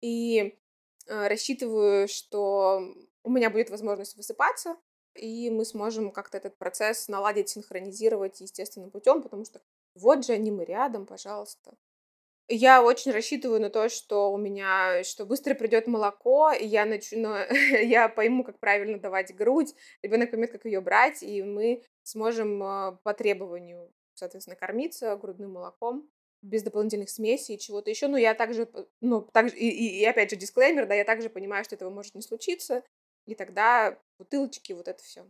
И 0.00 0.58
э, 1.06 1.28
рассчитываю, 1.28 2.08
что 2.08 2.80
у 3.24 3.30
меня 3.30 3.50
будет 3.50 3.68
возможность 3.68 4.16
высыпаться, 4.16 4.78
и 5.14 5.50
мы 5.50 5.66
сможем 5.66 6.12
как-то 6.12 6.38
этот 6.38 6.56
процесс 6.56 7.08
наладить, 7.08 7.50
синхронизировать 7.50 8.40
естественным 8.40 8.90
путем, 8.90 9.20
потому 9.22 9.44
что 9.44 9.60
вот 9.94 10.24
же 10.24 10.32
они 10.32 10.50
мы 10.50 10.64
рядом, 10.64 11.04
пожалуйста. 11.04 11.74
Я 12.48 12.82
очень 12.82 13.12
рассчитываю 13.12 13.60
на 13.60 13.68
то, 13.68 13.90
что 13.90 14.32
у 14.32 14.38
меня, 14.38 15.02
что 15.04 15.26
быстро 15.26 15.54
придет 15.54 15.86
молоко, 15.86 16.52
и 16.52 16.66
я 16.66 16.86
начну, 16.86 17.34
я 17.82 18.08
пойму, 18.08 18.44
как 18.44 18.58
правильно 18.58 18.98
давать 18.98 19.34
грудь, 19.34 19.74
ребенок 20.00 20.30
поймет, 20.30 20.52
как 20.52 20.64
ее 20.64 20.80
брать, 20.80 21.22
и 21.22 21.42
мы 21.42 21.82
сможем 22.04 22.62
а, 22.62 22.92
по 23.02 23.12
требованию, 23.12 23.92
соответственно, 24.14 24.56
кормиться 24.56 25.16
грудным 25.16 25.52
молоком 25.52 26.08
без 26.42 26.62
дополнительных 26.62 27.10
смесей 27.10 27.56
и 27.56 27.58
чего-то 27.58 27.90
еще. 27.90 28.06
Но 28.06 28.16
я 28.16 28.34
также, 28.34 28.68
ну, 29.00 29.22
также 29.22 29.56
и, 29.56 29.68
и, 29.68 30.00
и 30.00 30.04
опять 30.04 30.30
же 30.30 30.36
дисклеймер, 30.36 30.86
да, 30.86 30.94
я 30.94 31.04
также 31.04 31.30
понимаю, 31.30 31.64
что 31.64 31.74
этого 31.74 31.90
может 31.90 32.14
не 32.14 32.22
случиться, 32.22 32.84
и 33.26 33.34
тогда 33.34 33.98
бутылочки, 34.18 34.72
вот 34.72 34.86
это 34.86 35.02
все. 35.02 35.26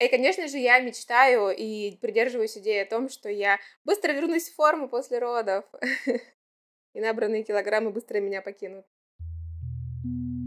И, 0.00 0.08
конечно 0.08 0.46
же, 0.48 0.58
я 0.58 0.80
мечтаю 0.80 1.54
и 1.54 1.96
придерживаюсь 1.96 2.56
идеи 2.56 2.78
о 2.82 2.86
том, 2.86 3.08
что 3.08 3.28
я 3.28 3.58
быстро 3.84 4.12
вернусь 4.12 4.48
в 4.48 4.54
форму 4.54 4.88
после 4.88 5.18
родов. 5.18 5.64
и 6.94 7.00
набранные 7.00 7.42
килограммы 7.42 7.90
быстро 7.90 8.20
меня 8.20 8.40
покинут. 8.40 8.86
В 10.04 10.37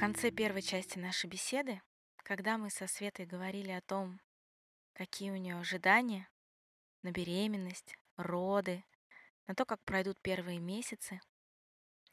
конце 0.00 0.30
первой 0.30 0.62
части 0.62 0.98
нашей 0.98 1.28
беседы, 1.28 1.82
когда 2.24 2.56
мы 2.56 2.70
со 2.70 2.86
Светой 2.86 3.26
говорили 3.26 3.70
о 3.70 3.82
том, 3.82 4.18
какие 4.94 5.30
у 5.30 5.36
нее 5.36 5.58
ожидания 5.58 6.26
на 7.02 7.10
беременность, 7.10 7.98
роды, 8.16 8.82
на 9.46 9.54
то, 9.54 9.66
как 9.66 9.84
пройдут 9.84 10.18
первые 10.22 10.58
месяцы, 10.58 11.20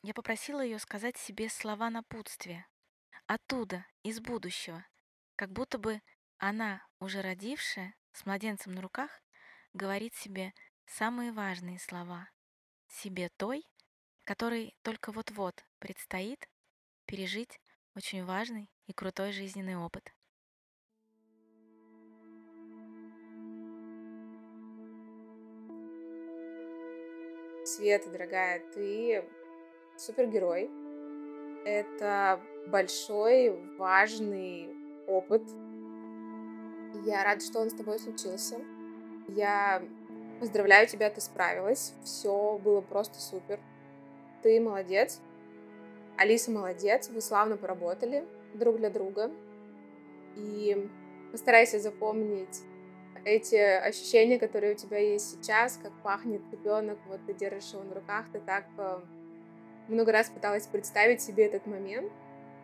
я 0.01 0.13
попросила 0.13 0.59
ее 0.59 0.79
сказать 0.79 1.15
себе 1.15 1.47
слова 1.47 1.89
напутствия, 1.89 2.67
оттуда, 3.25 3.85
из 4.03 4.19
будущего, 4.19 4.85
как 5.37 5.53
будто 5.53 5.77
бы 5.77 6.01
она, 6.39 6.85
уже 6.99 7.21
родившая, 7.21 7.95
с 8.11 8.25
младенцем 8.25 8.73
на 8.73 8.81
руках, 8.81 9.21
говорит 9.71 10.13
себе 10.13 10.53
самые 10.87 11.31
важные 11.31 11.79
слова. 11.79 12.29
Себе 12.89 13.29
той, 13.37 13.65
которой 14.25 14.75
только 14.81 15.13
вот-вот 15.13 15.63
предстоит 15.79 16.49
пережить 17.05 17.61
очень 17.97 18.23
важный 18.23 18.69
и 18.85 18.93
крутой 18.93 19.31
жизненный 19.31 19.75
опыт. 19.75 20.13
Света, 27.65 28.09
дорогая, 28.11 28.61
ты 28.73 29.25
супергерой. 29.97 30.69
Это 31.65 32.39
большой, 32.67 33.49
важный 33.77 34.69
опыт, 35.07 35.41
я 37.05 37.23
рада, 37.23 37.43
что 37.43 37.59
он 37.59 37.71
с 37.71 37.73
тобой 37.73 37.99
случился. 37.99 38.57
Я 39.27 39.81
поздравляю 40.39 40.87
тебя, 40.87 41.09
ты 41.09 41.19
справилась. 41.19 41.93
Все 42.03 42.57
было 42.59 42.81
просто 42.81 43.19
супер. 43.19 43.59
Ты 44.43 44.61
молодец. 44.61 45.19
Алиса 46.17 46.51
молодец. 46.51 47.09
Вы 47.09 47.21
славно 47.21 47.57
поработали 47.57 48.25
друг 48.53 48.77
для 48.77 48.89
друга. 48.89 49.31
И 50.35 50.89
постарайся 51.31 51.79
запомнить 51.79 52.61
эти 53.25 53.55
ощущения, 53.55 54.39
которые 54.39 54.73
у 54.73 54.75
тебя 54.75 54.97
есть 54.97 55.31
сейчас, 55.31 55.79
как 55.81 55.91
пахнет 56.03 56.41
ребенок, 56.51 56.97
вот 57.07 57.19
ты 57.25 57.33
держишь 57.33 57.73
его 57.73 57.83
на 57.83 57.95
руках, 57.95 58.25
ты 58.31 58.39
так 58.39 58.65
э, 58.77 58.99
много 59.89 60.11
раз 60.11 60.29
пыталась 60.29 60.65
представить 60.67 61.21
себе 61.21 61.45
этот 61.45 61.65
момент, 61.67 62.11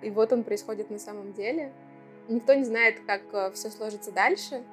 и 0.01 0.09
вот 0.09 0.31
он 0.31 0.43
происходит 0.43 0.89
на 0.89 0.99
самом 0.99 1.33
деле. 1.33 1.73
Никто 2.29 2.53
не 2.53 2.63
знает, 2.63 3.01
как 3.05 3.21
э, 3.33 3.51
все 3.51 3.69
сложится 3.69 4.11
дальше, 4.11 4.63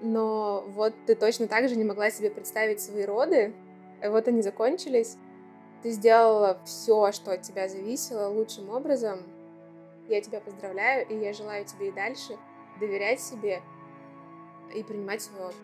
но 0.00 0.64
вот 0.68 0.94
ты 1.06 1.16
точно 1.16 1.48
так 1.48 1.68
же 1.68 1.74
не 1.74 1.84
могла 1.84 2.10
себе 2.10 2.30
представить 2.30 2.80
свои 2.80 3.04
роды, 3.04 3.52
и 4.02 4.06
вот 4.06 4.28
они 4.28 4.42
закончились. 4.42 5.16
Ты 5.82 5.90
сделала 5.92 6.58
все, 6.64 7.12
что 7.12 7.32
от 7.32 7.42
тебя 7.42 7.68
зависело, 7.68 8.28
лучшим 8.28 8.68
образом. 8.70 9.22
Я 10.08 10.20
тебя 10.20 10.40
поздравляю, 10.40 11.06
и 11.06 11.16
я 11.16 11.32
желаю 11.32 11.64
тебе 11.64 11.88
и 11.88 11.92
дальше 11.92 12.36
доверять 12.80 13.20
себе 13.20 13.62
и 14.74 14.82
принимать 14.82 15.22
опыт. 15.38 15.54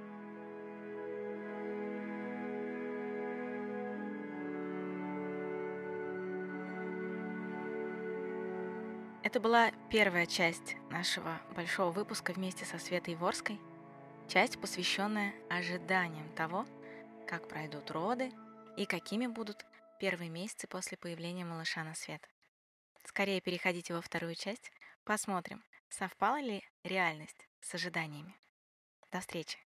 Это 9.24 9.40
была 9.40 9.72
первая 9.90 10.26
часть 10.26 10.76
нашего 10.90 11.40
большого 11.56 11.90
выпуска 11.90 12.32
вместе 12.32 12.64
со 12.64 12.78
Светой 12.78 13.16
Ворской. 13.16 13.58
Часть, 14.28 14.60
посвященная 14.60 15.32
ожиданиям 15.50 16.28
того, 16.36 16.66
как 17.26 17.48
пройдут 17.48 17.90
роды 17.90 18.30
и 18.76 18.86
какими 18.86 19.26
будут 19.26 19.64
первые 19.98 20.30
месяцы 20.30 20.66
после 20.66 20.96
появления 20.96 21.44
малыша 21.44 21.84
на 21.84 21.94
свет. 21.94 22.28
Скорее 23.04 23.40
переходите 23.40 23.94
во 23.94 24.00
вторую 24.00 24.34
часть, 24.34 24.72
посмотрим, 25.04 25.64
совпала 25.88 26.40
ли 26.40 26.62
реальность 26.82 27.48
с 27.60 27.74
ожиданиями. 27.74 28.36
До 29.10 29.20
встречи! 29.20 29.63